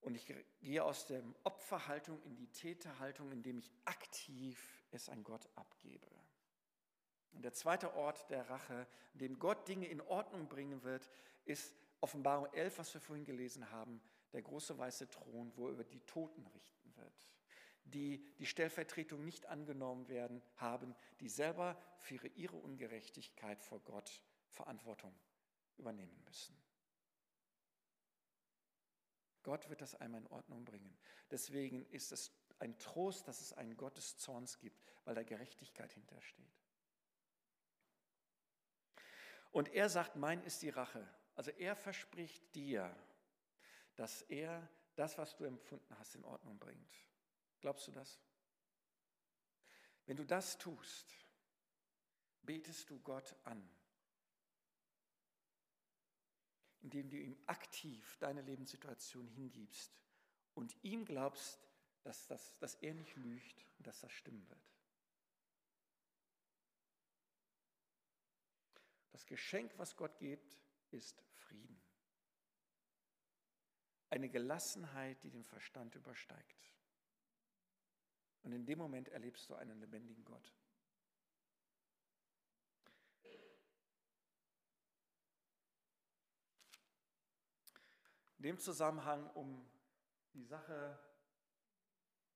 Und 0.00 0.16
ich 0.16 0.26
gehe 0.60 0.84
aus 0.84 1.06
der 1.06 1.22
Opferhaltung 1.44 2.20
in 2.24 2.36
die 2.36 2.48
Täterhaltung, 2.48 3.32
indem 3.32 3.58
ich 3.58 3.72
aktiv 3.86 4.84
es 4.90 5.08
an 5.08 5.24
Gott 5.24 5.48
abgebe. 5.54 6.06
Und 7.32 7.42
der 7.42 7.54
zweite 7.54 7.94
Ort 7.94 8.28
der 8.30 8.48
Rache, 8.50 8.86
in 9.14 9.20
dem 9.20 9.38
Gott 9.38 9.66
Dinge 9.66 9.86
in 9.86 10.02
Ordnung 10.02 10.46
bringen 10.46 10.82
wird, 10.82 11.10
ist 11.46 11.74
Offenbarung 12.00 12.52
11, 12.52 12.78
was 12.78 12.94
wir 12.94 13.00
vorhin 13.00 13.24
gelesen 13.24 13.70
haben, 13.70 14.00
der 14.32 14.42
große 14.42 14.76
weiße 14.76 15.08
Thron, 15.08 15.52
wo 15.56 15.68
er 15.68 15.72
über 15.72 15.84
die 15.84 16.00
Toten 16.00 16.46
richten 16.48 16.94
wird, 16.96 17.26
die 17.84 18.24
die 18.38 18.46
Stellvertretung 18.46 19.24
nicht 19.24 19.46
angenommen 19.46 20.08
werden 20.08 20.42
haben, 20.56 20.94
die 21.20 21.28
selber 21.28 21.80
für 21.98 22.26
ihre 22.28 22.56
Ungerechtigkeit 22.56 23.62
vor 23.62 23.80
Gott 23.80 24.22
Verantwortung 24.50 25.14
übernehmen 25.76 26.22
müssen. 26.24 26.56
Gott 29.42 29.68
wird 29.68 29.82
das 29.82 29.94
einmal 29.94 30.22
in 30.22 30.26
Ordnung 30.28 30.64
bringen. 30.64 30.96
Deswegen 31.30 31.84
ist 31.90 32.12
es 32.12 32.32
ein 32.58 32.78
Trost, 32.78 33.28
dass 33.28 33.40
es 33.40 33.52
einen 33.52 33.76
Gott 33.76 33.96
des 33.98 34.16
Zorns 34.16 34.58
gibt, 34.58 34.82
weil 35.04 35.14
da 35.14 35.22
Gerechtigkeit 35.22 35.92
hintersteht. 35.92 36.62
Und 39.50 39.68
er 39.72 39.88
sagt, 39.88 40.16
mein 40.16 40.42
ist 40.42 40.62
die 40.62 40.70
Rache. 40.70 41.06
Also 41.34 41.50
er 41.52 41.76
verspricht 41.76 42.54
dir, 42.54 42.96
dass 43.96 44.22
er 44.22 44.68
das, 44.96 45.18
was 45.18 45.36
du 45.36 45.44
empfunden 45.44 45.96
hast, 45.98 46.14
in 46.14 46.24
Ordnung 46.24 46.58
bringt. 46.58 47.04
Glaubst 47.64 47.88
du 47.88 47.92
das? 47.92 48.20
Wenn 50.04 50.18
du 50.18 50.26
das 50.26 50.58
tust, 50.58 51.16
betest 52.42 52.90
du 52.90 53.00
Gott 53.00 53.34
an 53.44 53.66
indem 56.84 57.08
du 57.08 57.16
ihm 57.16 57.36
aktiv 57.46 58.18
deine 58.18 58.42
Lebenssituation 58.42 59.26
hingibst 59.26 59.90
und 60.52 60.76
ihm 60.84 61.06
glaubst, 61.06 61.58
dass, 62.02 62.26
das, 62.26 62.58
dass 62.58 62.74
er 62.74 62.92
nicht 62.92 63.16
lügt 63.16 63.66
und 63.78 63.86
dass 63.86 64.00
das 64.00 64.12
stimmen 64.12 64.46
wird. 64.50 64.70
Das 69.12 69.24
Geschenk, 69.24 69.72
was 69.78 69.96
Gott 69.96 70.18
gibt, 70.18 70.60
ist 70.90 71.22
Frieden. 71.46 71.80
Eine 74.10 74.28
Gelassenheit, 74.28 75.22
die 75.22 75.30
den 75.30 75.44
Verstand 75.44 75.94
übersteigt. 75.94 76.73
Und 78.44 78.52
in 78.52 78.66
dem 78.66 78.78
Moment 78.78 79.08
erlebst 79.08 79.48
du 79.48 79.54
einen 79.54 79.80
lebendigen 79.80 80.24
Gott. 80.24 80.52
In 88.36 88.42
dem 88.42 88.58
Zusammenhang, 88.58 89.30
um 89.30 89.66
die 90.34 90.44
Sache 90.44 90.98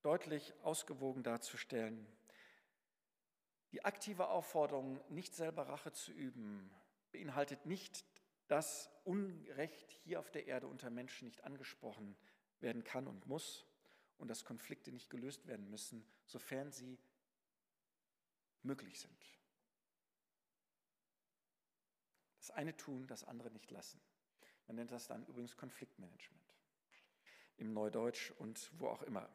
deutlich 0.01 0.55
ausgewogen 0.63 1.23
darzustellen, 1.23 2.07
die 3.73 3.85
aktive 3.85 4.29
Aufforderung, 4.29 4.99
nicht 5.11 5.35
selber 5.35 5.69
Rache 5.69 5.93
zu 5.93 6.11
üben, 6.13 6.71
beinhaltet 7.13 7.67
nicht, 7.67 8.07
dass 8.47 8.91
Unrecht 9.05 9.93
hier 10.05 10.21
auf 10.21 10.31
der 10.31 10.47
Erde 10.47 10.67
unter 10.67 10.89
Menschen 10.89 11.27
nicht 11.27 11.45
angesprochen 11.45 12.17
werden 12.61 12.83
kann 12.83 13.07
und 13.07 13.27
muss 13.27 13.68
und 14.19 14.29
dass 14.29 14.45
Konflikte 14.45 14.93
nicht 14.93 15.11
gelöst 15.11 15.47
werden 15.47 15.71
müssen, 15.71 16.05
sofern 16.27 16.71
sie 16.73 16.99
möglich 18.63 19.01
sind. 19.01 19.19
Das 22.41 22.51
eine 22.51 22.77
tun, 22.77 23.07
das 23.07 23.25
andere 23.25 23.51
nicht 23.51 23.71
lassen. 23.71 24.01
Man 24.67 24.77
nennt 24.77 24.91
das 24.91 25.07
dann 25.07 25.25
übrigens 25.27 25.57
Konfliktmanagement 25.57 26.55
im 27.57 27.73
Neudeutsch 27.73 28.31
und 28.33 28.71
wo 28.79 28.89
auch 28.89 29.03
immer. 29.03 29.29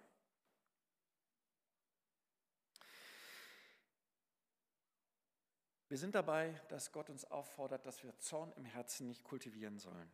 Wir 5.90 5.98
sind 5.98 6.16
dabei, 6.16 6.60
dass 6.70 6.92
Gott 6.92 7.10
uns 7.10 7.26
auffordert, 7.26 7.86
dass 7.86 8.04
wir 8.04 8.18
Zorn 8.18 8.52
im 8.54 8.66
Herzen 8.66 9.08
nicht 9.08 9.24
kultivieren 9.24 9.78
sollen. 9.78 10.10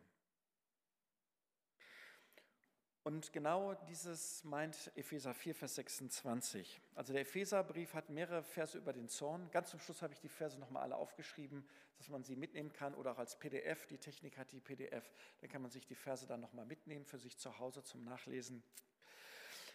Und 3.02 3.32
genau 3.32 3.72
dieses 3.88 4.44
meint 4.44 4.92
Epheser 4.94 5.32
4, 5.32 5.54
Vers 5.54 5.76
26. 5.76 6.82
Also 6.94 7.14
der 7.14 7.22
Epheserbrief 7.22 7.94
hat 7.94 8.10
mehrere 8.10 8.42
Verse 8.42 8.76
über 8.76 8.92
den 8.92 9.08
Zorn. 9.08 9.50
Ganz 9.52 9.70
zum 9.70 9.80
Schluss 9.80 10.02
habe 10.02 10.12
ich 10.12 10.20
die 10.20 10.28
Verse 10.28 10.58
nochmal 10.58 10.82
alle 10.82 10.96
aufgeschrieben, 10.96 11.66
dass 11.96 12.10
man 12.10 12.24
sie 12.24 12.36
mitnehmen 12.36 12.74
kann 12.74 12.94
oder 12.94 13.12
auch 13.12 13.18
als 13.18 13.38
PDF. 13.38 13.86
Die 13.86 13.96
Technik 13.96 14.36
hat 14.36 14.52
die 14.52 14.60
PDF. 14.60 15.10
Dann 15.40 15.48
kann 15.48 15.62
man 15.62 15.70
sich 15.70 15.86
die 15.86 15.94
Verse 15.94 16.26
dann 16.26 16.40
nochmal 16.40 16.66
mitnehmen 16.66 17.06
für 17.06 17.18
sich 17.18 17.38
zu 17.38 17.58
Hause 17.58 17.82
zum 17.82 18.04
Nachlesen. 18.04 18.62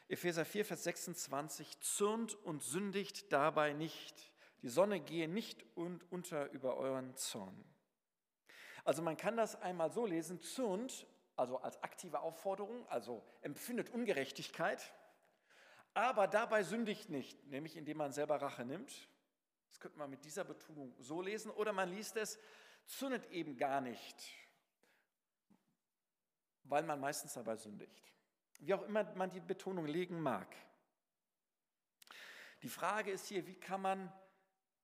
Epheser 0.08 0.46
4, 0.46 0.64
Vers 0.64 0.84
26. 0.84 1.80
Zürnt 1.80 2.36
und 2.36 2.62
sündigt 2.62 3.34
dabei 3.34 3.74
nicht. 3.74 4.32
Die 4.62 4.70
Sonne 4.70 5.00
gehe 5.00 5.28
nicht 5.28 5.66
unter 5.76 6.52
über 6.52 6.78
euren 6.78 7.16
Zorn. 7.16 7.66
Also 8.84 9.02
man 9.02 9.18
kann 9.18 9.36
das 9.36 9.60
einmal 9.60 9.92
so 9.92 10.06
lesen, 10.06 10.42
zürnt 10.42 11.08
also 11.36 11.58
als 11.58 11.82
aktive 11.84 12.20
Aufforderung, 12.20 12.88
also 12.90 13.24
empfindet 13.42 13.90
Ungerechtigkeit, 13.90 14.94
aber 15.94 16.28
dabei 16.28 16.64
sündigt 16.64 17.10
nicht, 17.10 17.46
nämlich 17.48 17.78
indem 17.78 17.98
man 17.98 18.12
selber 18.12 18.42
Rache 18.42 18.66
nimmt. 18.66 19.10
Das 19.70 19.80
könnte 19.80 19.98
man 19.98 20.10
mit 20.10 20.24
dieser 20.26 20.44
Betonung 20.44 20.96
so 21.00 21.22
lesen, 21.22 21.52
oder 21.52 21.74
man 21.74 21.90
liest 21.90 22.18
es, 22.18 22.40
zündet 22.86 23.30
eben 23.32 23.58
gar 23.58 23.82
nicht, 23.82 24.16
weil 26.64 26.84
man 26.84 27.00
meistens 27.00 27.34
dabei 27.34 27.56
sündigt. 27.56 28.14
Wie 28.60 28.74
auch 28.74 28.84
immer 28.84 29.04
man 29.16 29.32
die 29.32 29.40
Betonung 29.40 29.86
legen 29.86 30.20
mag. 30.20 30.56
Die 32.62 32.70
Frage 32.70 33.12
ist 33.12 33.28
hier, 33.28 33.46
wie 33.48 33.56
kann 33.56 33.82
man 33.82 34.12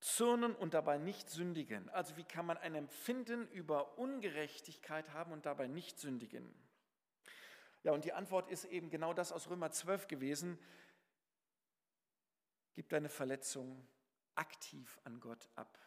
zürnen 0.02 0.54
und 0.54 0.74
dabei 0.74 0.98
nicht 0.98 1.30
sündigen. 1.30 1.88
Also 1.90 2.16
wie 2.16 2.24
kann 2.24 2.44
man 2.44 2.58
ein 2.58 2.74
Empfinden 2.74 3.48
über 3.48 3.98
Ungerechtigkeit 3.98 5.12
haben 5.12 5.32
und 5.32 5.46
dabei 5.46 5.68
nicht 5.68 5.98
sündigen? 5.98 6.52
Ja, 7.84 7.92
und 7.92 8.04
die 8.04 8.12
Antwort 8.12 8.50
ist 8.50 8.64
eben 8.64 8.90
genau 8.90 9.14
das 9.14 9.32
aus 9.32 9.48
Römer 9.48 9.70
12 9.70 10.08
gewesen. 10.08 10.58
Gib 12.74 12.88
deine 12.88 13.08
Verletzung 13.08 13.86
aktiv 14.34 15.00
an 15.04 15.20
Gott 15.20 15.48
ab. 15.54 15.78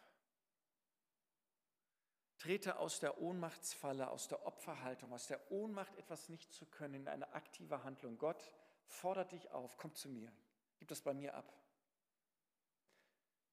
Trete 2.38 2.78
aus 2.78 3.00
der 3.00 3.20
Ohnmachtsfalle, 3.20 4.08
aus 4.08 4.28
der 4.28 4.46
Opferhaltung, 4.46 5.12
aus 5.12 5.26
der 5.26 5.50
Ohnmacht 5.50 5.94
etwas 5.96 6.28
nicht 6.28 6.52
zu 6.52 6.64
können 6.66 6.94
in 6.94 7.08
eine 7.08 7.32
aktive 7.34 7.82
Handlung. 7.82 8.18
Gott 8.18 8.52
fordert 8.86 9.32
dich 9.32 9.50
auf, 9.50 9.76
komm 9.76 9.94
zu 9.94 10.08
mir, 10.08 10.32
gib 10.78 10.88
das 10.88 11.02
bei 11.02 11.12
mir 11.12 11.34
ab 11.34 11.52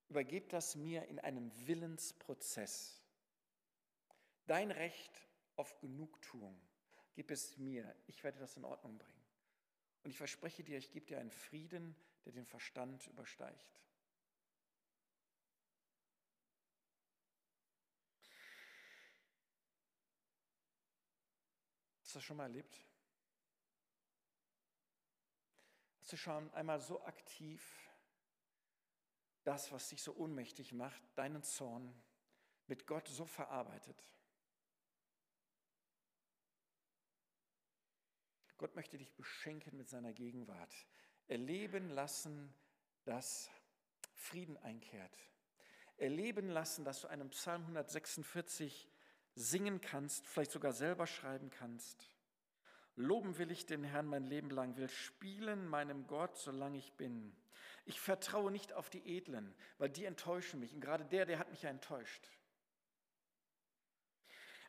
übergib 0.08 0.48
das 0.50 0.76
mir 0.76 1.06
in 1.06 1.18
einem 1.18 1.50
Willensprozess. 1.66 3.00
Dein 4.46 4.70
Recht 4.70 5.28
auf 5.56 5.78
Genugtuung, 5.78 6.60
gib 7.14 7.30
es 7.30 7.56
mir, 7.56 7.94
ich 8.06 8.22
werde 8.22 8.38
das 8.38 8.56
in 8.56 8.64
Ordnung 8.64 8.98
bringen. 8.98 9.24
Und 10.02 10.10
ich 10.10 10.18
verspreche 10.18 10.62
dir, 10.62 10.76
ich 10.76 10.90
gebe 10.90 11.06
dir 11.06 11.18
einen 11.18 11.30
Frieden, 11.30 11.96
der 12.24 12.32
den 12.32 12.44
Verstand 12.44 13.06
übersteigt. 13.06 13.80
Hast 22.02 22.14
du 22.14 22.18
das 22.18 22.24
schon 22.24 22.36
mal 22.36 22.44
erlebt? 22.44 22.84
Hast 26.00 26.12
du 26.12 26.16
schon 26.18 26.52
einmal 26.52 26.80
so 26.80 27.02
aktiv 27.04 27.90
das, 29.44 29.72
was 29.72 29.88
dich 29.88 30.02
so 30.02 30.14
ohnmächtig 30.16 30.72
macht, 30.72 31.02
deinen 31.14 31.42
Zorn 31.42 31.94
mit 32.66 32.86
Gott 32.86 33.08
so 33.08 33.26
verarbeitet? 33.26 34.02
Gott 38.56 38.74
möchte 38.76 38.96
dich 38.98 39.12
beschenken 39.14 39.76
mit 39.76 39.88
seiner 39.88 40.12
Gegenwart. 40.12 40.74
Erleben 41.26 41.90
lassen, 41.90 42.54
dass 43.04 43.50
Frieden 44.14 44.56
einkehrt. 44.58 45.16
Erleben 45.96 46.48
lassen, 46.48 46.84
dass 46.84 47.00
du 47.02 47.08
einen 47.08 47.30
Psalm 47.30 47.62
146 47.62 48.88
singen 49.34 49.80
kannst, 49.80 50.26
vielleicht 50.26 50.52
sogar 50.52 50.72
selber 50.72 51.06
schreiben 51.06 51.50
kannst. 51.50 52.10
Loben 52.96 53.38
will 53.38 53.50
ich 53.50 53.66
den 53.66 53.82
Herrn 53.82 54.06
mein 54.06 54.24
Leben 54.24 54.50
lang, 54.50 54.76
will 54.76 54.88
spielen 54.88 55.66
meinem 55.66 56.06
Gott, 56.06 56.36
solange 56.36 56.78
ich 56.78 56.92
bin. 56.94 57.36
Ich 57.86 58.00
vertraue 58.00 58.50
nicht 58.50 58.72
auf 58.72 58.88
die 58.88 59.16
Edlen, 59.16 59.54
weil 59.78 59.90
die 59.90 60.04
enttäuschen 60.04 60.60
mich. 60.60 60.72
Und 60.72 60.80
gerade 60.80 61.04
der, 61.04 61.26
der 61.26 61.38
hat 61.38 61.50
mich 61.50 61.62
ja 61.62 61.70
enttäuscht. 61.70 62.30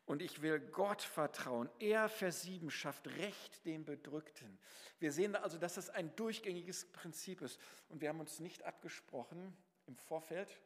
Und 0.06 0.22
ich 0.22 0.42
will 0.42 0.60
Gott 0.60 1.02
vertrauen. 1.02 1.70
Er, 1.80 2.10
Vers 2.10 2.44
7, 2.44 2.70
schafft 2.70 3.08
Recht 3.08 3.66
dem 3.66 3.86
Bedrückten. 3.86 4.60
Wir 5.00 5.12
sehen 5.12 5.36
also, 5.36 5.58
dass 5.58 5.76
das 5.76 5.90
ein 5.90 6.16
durchgängiges 6.16 6.92
Prinzip 6.92 7.42
ist. 7.42 7.60
Und 7.90 8.02
wir 8.02 8.10
haben 8.10 8.20
uns 8.20 8.40
nicht 8.40 8.64
abgesprochen 8.64 9.56
im 9.88 9.98
Vorfeld. 9.98 10.60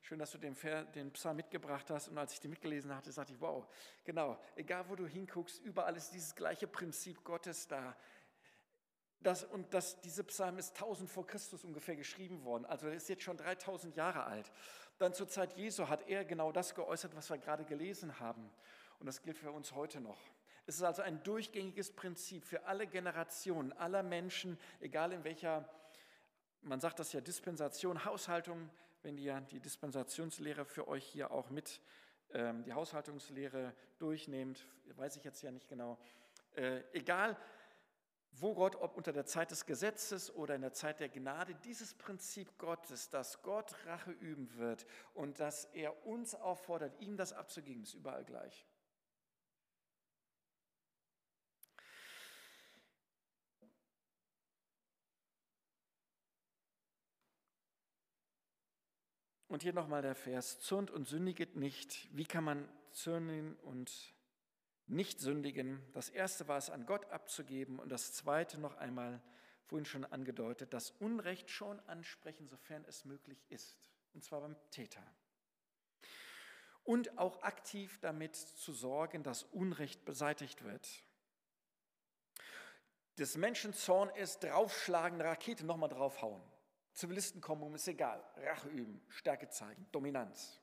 Schön, 0.00 0.18
dass 0.18 0.30
du 0.30 0.38
den, 0.38 0.54
den 0.94 1.10
Psalm 1.12 1.36
mitgebracht 1.36 1.90
hast. 1.90 2.08
Und 2.08 2.18
als 2.18 2.34
ich 2.34 2.40
den 2.40 2.50
mitgelesen 2.50 2.94
hatte, 2.94 3.10
sagte 3.10 3.32
ich, 3.32 3.40
wow, 3.40 3.66
genau, 4.04 4.38
egal 4.54 4.88
wo 4.88 4.94
du 4.94 5.06
hinguckst, 5.06 5.60
überall 5.62 5.96
ist 5.96 6.10
dieses 6.10 6.34
gleiche 6.34 6.68
Prinzip 6.68 7.24
Gottes 7.24 7.66
da. 7.66 7.96
Das, 9.24 9.42
und 9.42 9.72
das, 9.72 9.98
diese 10.02 10.22
Psalm 10.24 10.58
ist 10.58 10.74
1000 10.74 11.08
vor 11.08 11.26
Christus 11.26 11.64
ungefähr 11.64 11.96
geschrieben 11.96 12.44
worden. 12.44 12.66
Also 12.66 12.88
er 12.88 12.94
ist 12.94 13.08
jetzt 13.08 13.22
schon 13.22 13.38
3000 13.38 13.96
Jahre 13.96 14.24
alt. 14.24 14.52
Dann 14.98 15.14
zur 15.14 15.26
Zeit 15.28 15.56
Jesu 15.56 15.88
hat 15.88 16.06
er 16.08 16.26
genau 16.26 16.52
das 16.52 16.74
geäußert, 16.74 17.16
was 17.16 17.30
wir 17.30 17.38
gerade 17.38 17.64
gelesen 17.64 18.20
haben. 18.20 18.50
Und 19.00 19.06
das 19.06 19.22
gilt 19.22 19.38
für 19.38 19.50
uns 19.50 19.72
heute 19.72 19.98
noch. 20.00 20.18
Es 20.66 20.76
ist 20.76 20.82
also 20.82 21.00
ein 21.00 21.22
durchgängiges 21.22 21.92
Prinzip 21.92 22.44
für 22.44 22.66
alle 22.66 22.86
Generationen, 22.86 23.72
aller 23.72 24.02
Menschen, 24.02 24.58
egal 24.80 25.12
in 25.12 25.24
welcher, 25.24 25.66
man 26.60 26.80
sagt 26.80 26.98
das 26.98 27.14
ja 27.14 27.22
Dispensation, 27.22 28.04
Haushaltung, 28.04 28.68
wenn 29.02 29.16
ihr 29.16 29.40
die 29.50 29.60
Dispensationslehre 29.60 30.66
für 30.66 30.86
euch 30.86 31.04
hier 31.06 31.30
auch 31.30 31.48
mit, 31.48 31.80
ähm, 32.34 32.62
die 32.64 32.74
Haushaltungslehre 32.74 33.74
durchnehmt, 33.98 34.66
weiß 34.96 35.16
ich 35.16 35.24
jetzt 35.24 35.42
ja 35.42 35.50
nicht 35.50 35.68
genau. 35.68 35.98
Äh, 36.56 36.82
egal, 36.92 37.38
wo 38.40 38.54
Gott, 38.54 38.76
ob 38.76 38.96
unter 38.96 39.12
der 39.12 39.26
Zeit 39.26 39.50
des 39.50 39.66
Gesetzes 39.66 40.34
oder 40.34 40.54
in 40.54 40.62
der 40.62 40.72
Zeit 40.72 41.00
der 41.00 41.08
Gnade, 41.08 41.54
dieses 41.64 41.94
Prinzip 41.94 42.58
Gottes, 42.58 43.08
dass 43.10 43.42
Gott 43.42 43.74
Rache 43.86 44.10
üben 44.10 44.54
wird 44.56 44.86
und 45.14 45.40
dass 45.40 45.66
er 45.66 46.06
uns 46.06 46.34
auffordert, 46.34 47.00
ihm 47.00 47.16
das 47.16 47.32
abzugeben, 47.32 47.82
ist 47.82 47.94
überall 47.94 48.24
gleich. 48.24 48.66
Und 59.46 59.62
hier 59.62 59.72
nochmal 59.72 60.02
der 60.02 60.16
Vers, 60.16 60.58
zürnt 60.58 60.90
und 60.90 61.06
sündiget 61.06 61.54
nicht. 61.54 62.08
Wie 62.10 62.24
kann 62.24 62.42
man 62.42 62.68
zürnen 62.90 63.54
und 63.58 64.13
nicht 64.86 65.20
sündigen? 65.20 65.82
Das 65.92 66.08
erste 66.08 66.48
war 66.48 66.58
es, 66.58 66.70
an 66.70 66.86
Gott 66.86 67.10
abzugeben 67.10 67.78
und 67.78 67.90
das 67.90 68.12
zweite 68.12 68.60
noch 68.60 68.76
einmal, 68.76 69.22
vorhin 69.66 69.86
schon 69.86 70.04
angedeutet, 70.04 70.74
das 70.74 70.90
Unrecht 70.90 71.50
schon 71.50 71.80
ansprechen, 71.80 72.48
sofern 72.48 72.84
es 72.86 73.04
möglich 73.04 73.44
ist. 73.48 73.90
Und 74.12 74.22
zwar 74.22 74.40
beim 74.40 74.56
Täter. 74.70 75.02
Und 76.84 77.18
auch 77.18 77.42
aktiv 77.42 77.98
damit 78.00 78.36
zu 78.36 78.72
sorgen, 78.72 79.22
dass 79.22 79.44
Unrecht 79.44 80.04
beseitigt 80.04 80.64
wird. 80.64 80.86
Des 83.18 83.36
Menschen 83.36 83.72
Zorn 83.72 84.10
ist 84.10 84.44
draufschlagen, 84.44 85.20
Rakete 85.20 85.64
nochmal 85.64 85.88
draufhauen. 85.88 86.42
Zivilisten 86.92 87.40
kommen 87.40 87.62
um, 87.62 87.74
ist 87.74 87.88
egal. 87.88 88.22
Rache 88.36 88.68
üben, 88.68 89.00
Stärke 89.08 89.48
zeigen, 89.48 89.86
Dominanz. 89.92 90.60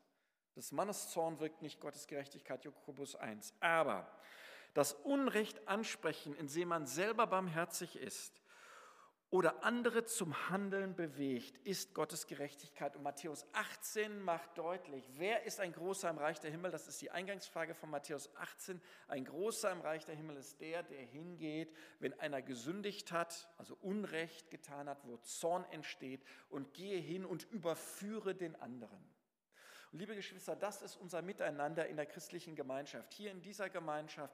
Des 0.55 0.71
Mannes 0.71 1.09
Zorn 1.09 1.39
wirkt 1.39 1.61
nicht 1.61 1.79
Gottes 1.79 2.07
Gerechtigkeit, 2.07 2.65
Jakobus 2.65 3.15
1. 3.15 3.53
Aber 3.59 4.09
das 4.73 4.93
Unrecht 4.93 5.67
ansprechen, 5.67 6.35
indem 6.35 6.69
man 6.69 6.85
selber 6.85 7.27
barmherzig 7.27 7.97
ist 7.97 8.41
oder 9.29 9.63
andere 9.63 10.03
zum 10.03 10.49
Handeln 10.49 10.93
bewegt, 10.93 11.57
ist 11.65 11.93
Gottes 11.93 12.27
Gerechtigkeit. 12.27 12.97
Und 12.97 13.03
Matthäus 13.03 13.45
18 13.53 14.19
macht 14.19 14.57
deutlich, 14.57 15.09
wer 15.13 15.43
ist 15.43 15.61
ein 15.61 15.71
Großer 15.71 16.09
im 16.09 16.17
Reich 16.17 16.39
der 16.41 16.51
Himmel? 16.51 16.69
Das 16.69 16.89
ist 16.89 17.01
die 17.01 17.11
Eingangsfrage 17.11 17.73
von 17.73 17.89
Matthäus 17.89 18.29
18. 18.35 18.81
Ein 19.07 19.23
Großer 19.23 19.71
im 19.71 19.79
Reich 19.79 20.03
der 20.03 20.15
Himmel 20.15 20.35
ist 20.35 20.59
der, 20.59 20.83
der 20.83 21.01
hingeht, 21.01 21.73
wenn 21.99 22.17
einer 22.19 22.41
gesündigt 22.41 23.13
hat, 23.13 23.49
also 23.57 23.77
Unrecht 23.81 24.49
getan 24.51 24.89
hat, 24.89 25.05
wo 25.05 25.15
Zorn 25.17 25.63
entsteht, 25.71 26.25
und 26.49 26.73
gehe 26.73 26.99
hin 26.99 27.25
und 27.25 27.49
überführe 27.51 28.35
den 28.35 28.57
anderen. 28.57 29.01
Und 29.91 29.99
liebe 29.99 30.15
Geschwister, 30.15 30.55
das 30.55 30.81
ist 30.81 30.95
unser 30.95 31.21
Miteinander 31.21 31.87
in 31.87 31.97
der 31.97 32.05
christlichen 32.05 32.55
Gemeinschaft. 32.55 33.13
Hier 33.13 33.31
in 33.31 33.41
dieser 33.41 33.69
Gemeinschaft 33.69 34.33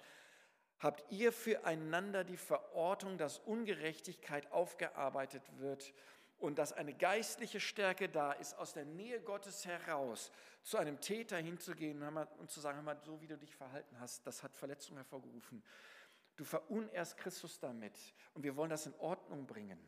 habt 0.80 1.12
ihr 1.12 1.32
füreinander 1.32 2.24
die 2.24 2.38
Verortung, 2.38 3.18
dass 3.18 3.40
Ungerechtigkeit 3.40 4.52
aufgearbeitet 4.52 5.44
wird 5.58 5.94
und 6.38 6.60
dass 6.60 6.74
eine 6.74 6.94
geistliche 6.94 7.60
Stärke 7.60 8.08
da 8.10 8.34
ist, 8.34 8.54
aus 8.60 8.74
der 8.74 8.86
Nähe 8.86 9.20
Gottes 9.22 9.66
heraus 9.66 10.32
zu 10.62 10.78
einem 10.78 11.00
Täter 11.02 11.38
hinzugehen 11.38 12.04
und 12.38 12.52
zu 12.52 12.60
sagen, 12.60 12.86
so 13.04 13.20
wie 13.22 13.28
du 13.28 13.38
dich 13.38 13.56
verhalten 13.56 14.00
hast, 14.00 14.28
das 14.28 14.44
hat 14.44 14.56
Verletzung 14.56 14.98
hervorgerufen. 14.98 15.64
Du 16.36 16.44
verunehrst 16.44 17.18
Christus 17.18 17.60
damit 17.60 17.98
und 18.36 18.44
wir 18.44 18.56
wollen 18.56 18.70
das 18.70 18.86
in 18.86 18.94
Ordnung 19.00 19.48
bringen. 19.48 19.80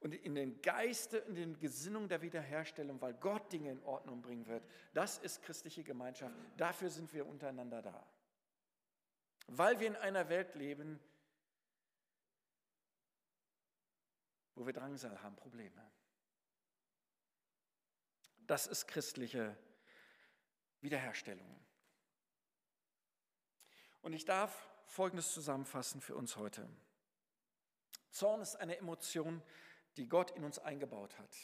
Und 0.00 0.14
in 0.14 0.34
den 0.34 0.62
Geiste, 0.62 1.18
in 1.18 1.34
den 1.34 1.58
Gesinnungen 1.58 2.08
der 2.08 2.22
Wiederherstellung, 2.22 3.00
weil 3.00 3.14
Gott 3.14 3.52
Dinge 3.52 3.72
in 3.72 3.82
Ordnung 3.82 4.22
bringen 4.22 4.46
wird, 4.46 4.64
das 4.94 5.18
ist 5.18 5.42
christliche 5.42 5.82
Gemeinschaft. 5.82 6.36
Dafür 6.56 6.88
sind 6.88 7.12
wir 7.12 7.26
untereinander 7.26 7.82
da 7.82 8.06
weil 9.48 9.80
wir 9.80 9.86
in 9.86 9.96
einer 9.96 10.28
Welt 10.28 10.54
leben, 10.54 11.00
wo 14.54 14.66
wir 14.66 14.72
Drangsal 14.72 15.22
haben, 15.22 15.36
Probleme. 15.36 15.90
Das 18.46 18.66
ist 18.66 18.86
christliche 18.86 19.56
Wiederherstellung. 20.80 21.64
Und 24.02 24.12
ich 24.12 24.24
darf 24.24 24.70
Folgendes 24.86 25.32
zusammenfassen 25.32 26.00
für 26.00 26.14
uns 26.14 26.36
heute. 26.36 26.68
Zorn 28.10 28.40
ist 28.40 28.56
eine 28.56 28.76
Emotion, 28.76 29.42
die 29.42 29.48
Gott 30.06 30.30
in 30.32 30.44
uns 30.44 30.58
eingebaut 30.58 31.18
hat. 31.18 31.36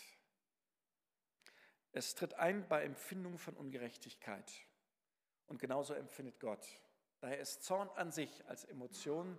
Es 1.92 2.14
tritt 2.14 2.34
ein 2.34 2.68
bei 2.68 2.84
Empfindung 2.84 3.38
von 3.38 3.56
Ungerechtigkeit. 3.56 4.52
Und 5.46 5.58
genauso 5.58 5.94
empfindet 5.94 6.40
Gott. 6.40 6.66
Daher 7.20 7.38
ist 7.38 7.62
Zorn 7.62 7.88
an 7.90 8.10
sich 8.10 8.46
als 8.48 8.64
Emotion 8.64 9.38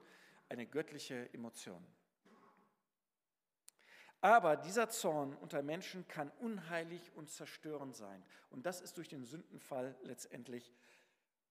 eine 0.50 0.66
göttliche 0.66 1.32
Emotion. 1.34 1.86
Aber 4.22 4.56
dieser 4.56 4.90
Zorn 4.90 5.36
unter 5.36 5.62
Menschen 5.62 6.08
kann 6.08 6.32
unheilig 6.40 7.12
und 7.16 7.30
zerstörend 7.30 7.96
sein. 7.96 8.24
Und 8.50 8.66
das 8.66 8.82
ist 8.82 8.98
durch 8.98 9.08
den 9.08 9.24
Sündenfall 9.24 9.96
letztendlich 10.02 10.74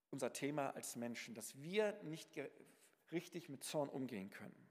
unser 0.09 0.33
Thema 0.33 0.71
als 0.71 0.95
Menschen, 0.95 1.35
dass 1.35 1.61
wir 1.61 1.93
nicht 2.03 2.31
richtig 3.11 3.47
mit 3.47 3.63
Zorn 3.63 3.89
umgehen 3.89 4.29
können. 4.29 4.64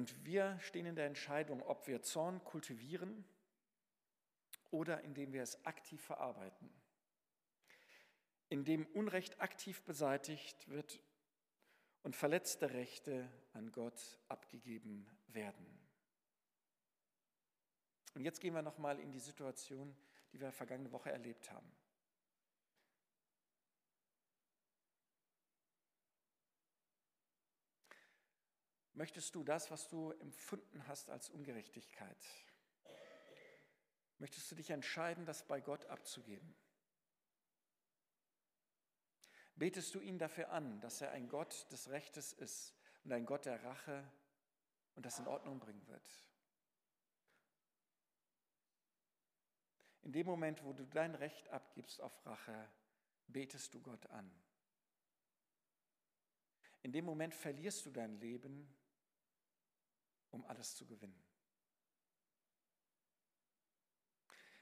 Und 0.00 0.24
wir 0.24 0.58
stehen 0.60 0.86
in 0.86 0.96
der 0.96 1.04
Entscheidung, 1.04 1.62
ob 1.62 1.86
wir 1.86 2.00
Zorn 2.00 2.42
kultivieren 2.42 3.22
oder 4.70 5.02
indem 5.02 5.34
wir 5.34 5.42
es 5.42 5.62
aktiv 5.66 6.00
verarbeiten 6.02 6.72
in 8.50 8.64
dem 8.64 8.84
Unrecht 8.86 9.40
aktiv 9.40 9.80
beseitigt 9.82 10.68
wird 10.68 11.00
und 12.02 12.16
verletzte 12.16 12.72
Rechte 12.72 13.30
an 13.52 13.70
Gott 13.70 14.18
abgegeben 14.28 15.06
werden. 15.28 15.66
Und 18.14 18.24
jetzt 18.24 18.40
gehen 18.40 18.54
wir 18.54 18.62
nochmal 18.62 18.98
in 18.98 19.12
die 19.12 19.20
Situation, 19.20 19.96
die 20.32 20.40
wir 20.40 20.50
vergangene 20.50 20.90
Woche 20.90 21.12
erlebt 21.12 21.50
haben. 21.52 21.70
Möchtest 29.00 29.34
du 29.34 29.42
das, 29.42 29.70
was 29.70 29.88
du 29.88 30.10
empfunden 30.10 30.86
hast 30.86 31.08
als 31.08 31.30
Ungerechtigkeit, 31.30 32.22
möchtest 34.18 34.50
du 34.50 34.54
dich 34.54 34.68
entscheiden, 34.68 35.24
das 35.24 35.42
bei 35.48 35.58
Gott 35.58 35.86
abzugeben? 35.86 36.54
Betest 39.56 39.94
du 39.94 40.00
ihn 40.00 40.18
dafür 40.18 40.50
an, 40.50 40.82
dass 40.82 41.00
er 41.00 41.12
ein 41.12 41.30
Gott 41.30 41.66
des 41.72 41.88
Rechtes 41.88 42.34
ist 42.34 42.74
und 43.02 43.12
ein 43.12 43.24
Gott 43.24 43.46
der 43.46 43.64
Rache 43.64 44.06
und 44.96 45.06
das 45.06 45.18
in 45.18 45.26
Ordnung 45.26 45.58
bringen 45.60 45.86
wird? 45.86 46.06
In 50.02 50.12
dem 50.12 50.26
Moment, 50.26 50.62
wo 50.62 50.74
du 50.74 50.84
dein 50.84 51.14
Recht 51.14 51.48
abgibst 51.48 52.02
auf 52.02 52.26
Rache, 52.26 52.68
betest 53.28 53.72
du 53.72 53.80
Gott 53.80 54.04
an. 54.08 54.30
In 56.82 56.92
dem 56.92 57.06
Moment 57.06 57.34
verlierst 57.34 57.86
du 57.86 57.90
dein 57.90 58.20
Leben, 58.20 58.70
um 60.30 60.44
alles 60.46 60.76
zu 60.76 60.86
gewinnen. 60.86 61.22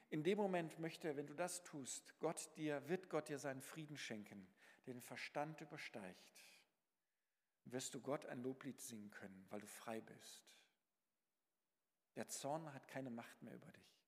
In 0.09 0.23
dem 0.23 0.37
Moment 0.37 0.79
möchte, 0.79 1.15
wenn 1.15 1.27
du 1.27 1.35
das 1.35 1.61
tust, 1.63 2.17
Gott 2.19 2.49
dir, 2.57 2.87
wird 2.89 3.09
Gott 3.09 3.29
dir 3.29 3.37
seinen 3.37 3.61
Frieden 3.61 3.97
schenken, 3.97 4.47
der 4.85 4.95
den 4.95 5.03
Verstand 5.03 5.61
übersteigt. 5.61 6.33
Wirst 7.65 7.93
du 7.93 8.01
Gott 8.01 8.25
ein 8.25 8.41
Loblied 8.41 8.81
singen 8.81 9.11
können, 9.11 9.45
weil 9.49 9.61
du 9.61 9.67
frei 9.67 10.01
bist. 10.01 10.49
Der 12.15 12.27
Zorn 12.27 12.73
hat 12.73 12.87
keine 12.87 13.11
Macht 13.11 13.41
mehr 13.43 13.53
über 13.53 13.71
dich. 13.71 13.99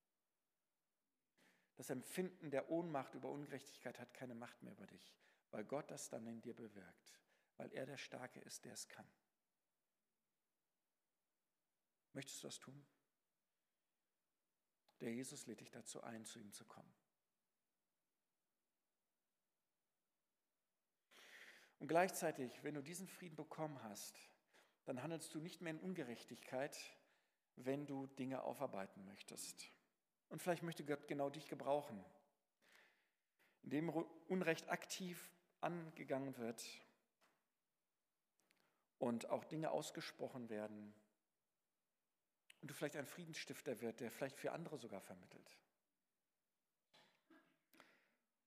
Das 1.76 1.92
Empfinden 1.92 2.50
der 2.50 2.70
Ohnmacht 2.70 3.14
über 3.14 3.30
Ungerechtigkeit 3.30 4.00
hat 4.00 4.14
keine 4.14 4.36
Macht 4.36 4.62
mehr 4.64 4.74
über 4.74 4.88
dich, 4.88 5.16
weil 5.52 5.64
Gott 5.64 5.90
das 5.92 6.10
dann 6.10 6.26
in 6.26 6.42
dir 6.42 6.56
bewirkt, 6.56 7.20
weil 7.58 7.72
er 7.74 7.86
der 7.86 7.98
Starke 7.98 8.40
ist, 8.40 8.66
der 8.66 8.74
es 8.74 8.88
kann. 8.88 9.08
Möchtest 12.14 12.44
du 12.44 12.48
das 12.48 12.60
tun? 12.60 12.86
Der 15.00 15.14
Jesus 15.14 15.48
lädt 15.48 15.62
dich 15.62 15.72
dazu 15.72 16.04
ein, 16.04 16.26
zu 16.26 16.40
ihm 16.40 16.52
zu 16.52 16.66
kommen. 16.66 16.94
Und 21.80 21.88
gleichzeitig, 21.88 22.64
wenn 22.64 22.76
du 22.76 22.84
diesen 22.84 23.08
Frieden 23.08 23.36
bekommen 23.36 23.82
hast, 23.82 24.16
dann 24.86 25.02
handelst 25.02 25.34
du 25.34 25.40
nicht 25.40 25.62
mehr 25.62 25.72
in 25.72 25.80
Ungerechtigkeit, 25.80 26.78
wenn 27.56 27.88
du 27.88 28.06
Dinge 28.06 28.44
aufarbeiten 28.44 29.04
möchtest. 29.06 29.72
Und 30.30 30.42
vielleicht 30.42 30.64
möchte 30.64 30.86
Gott 30.86 31.08
genau 31.08 31.30
dich 31.30 31.48
gebrauchen, 31.48 32.04
indem 33.64 33.90
Unrecht 34.28 34.70
aktiv 34.70 35.32
angegangen 35.60 36.38
wird 36.38 36.64
und 39.00 39.30
auch 39.30 39.44
Dinge 39.46 39.72
ausgesprochen 39.72 40.50
werden 40.50 40.94
und 42.62 42.70
du 42.70 42.74
vielleicht 42.74 42.96
ein 42.96 43.08
Friedensstifter 43.08 43.82
wird, 43.82 44.00
der 44.00 44.12
vielleicht 44.12 44.38
für 44.38 44.52
andere 44.52 44.78
sogar 44.78 45.02
vermittelt. 45.02 45.58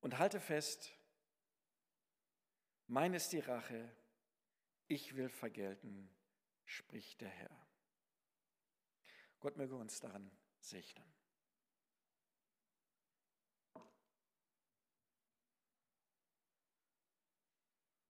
Und 0.00 0.18
halte 0.18 0.40
fest, 0.40 0.96
mein 2.86 3.14
ist 3.14 3.32
die 3.32 3.40
Rache, 3.40 3.90
ich 4.86 5.16
will 5.16 5.28
vergelten, 5.28 6.14
spricht 6.64 7.20
der 7.20 7.30
Herr. 7.30 7.66
Gott 9.40 9.56
möge 9.56 9.74
uns 9.74 10.00
daran 10.00 10.30
segnen. 10.60 11.12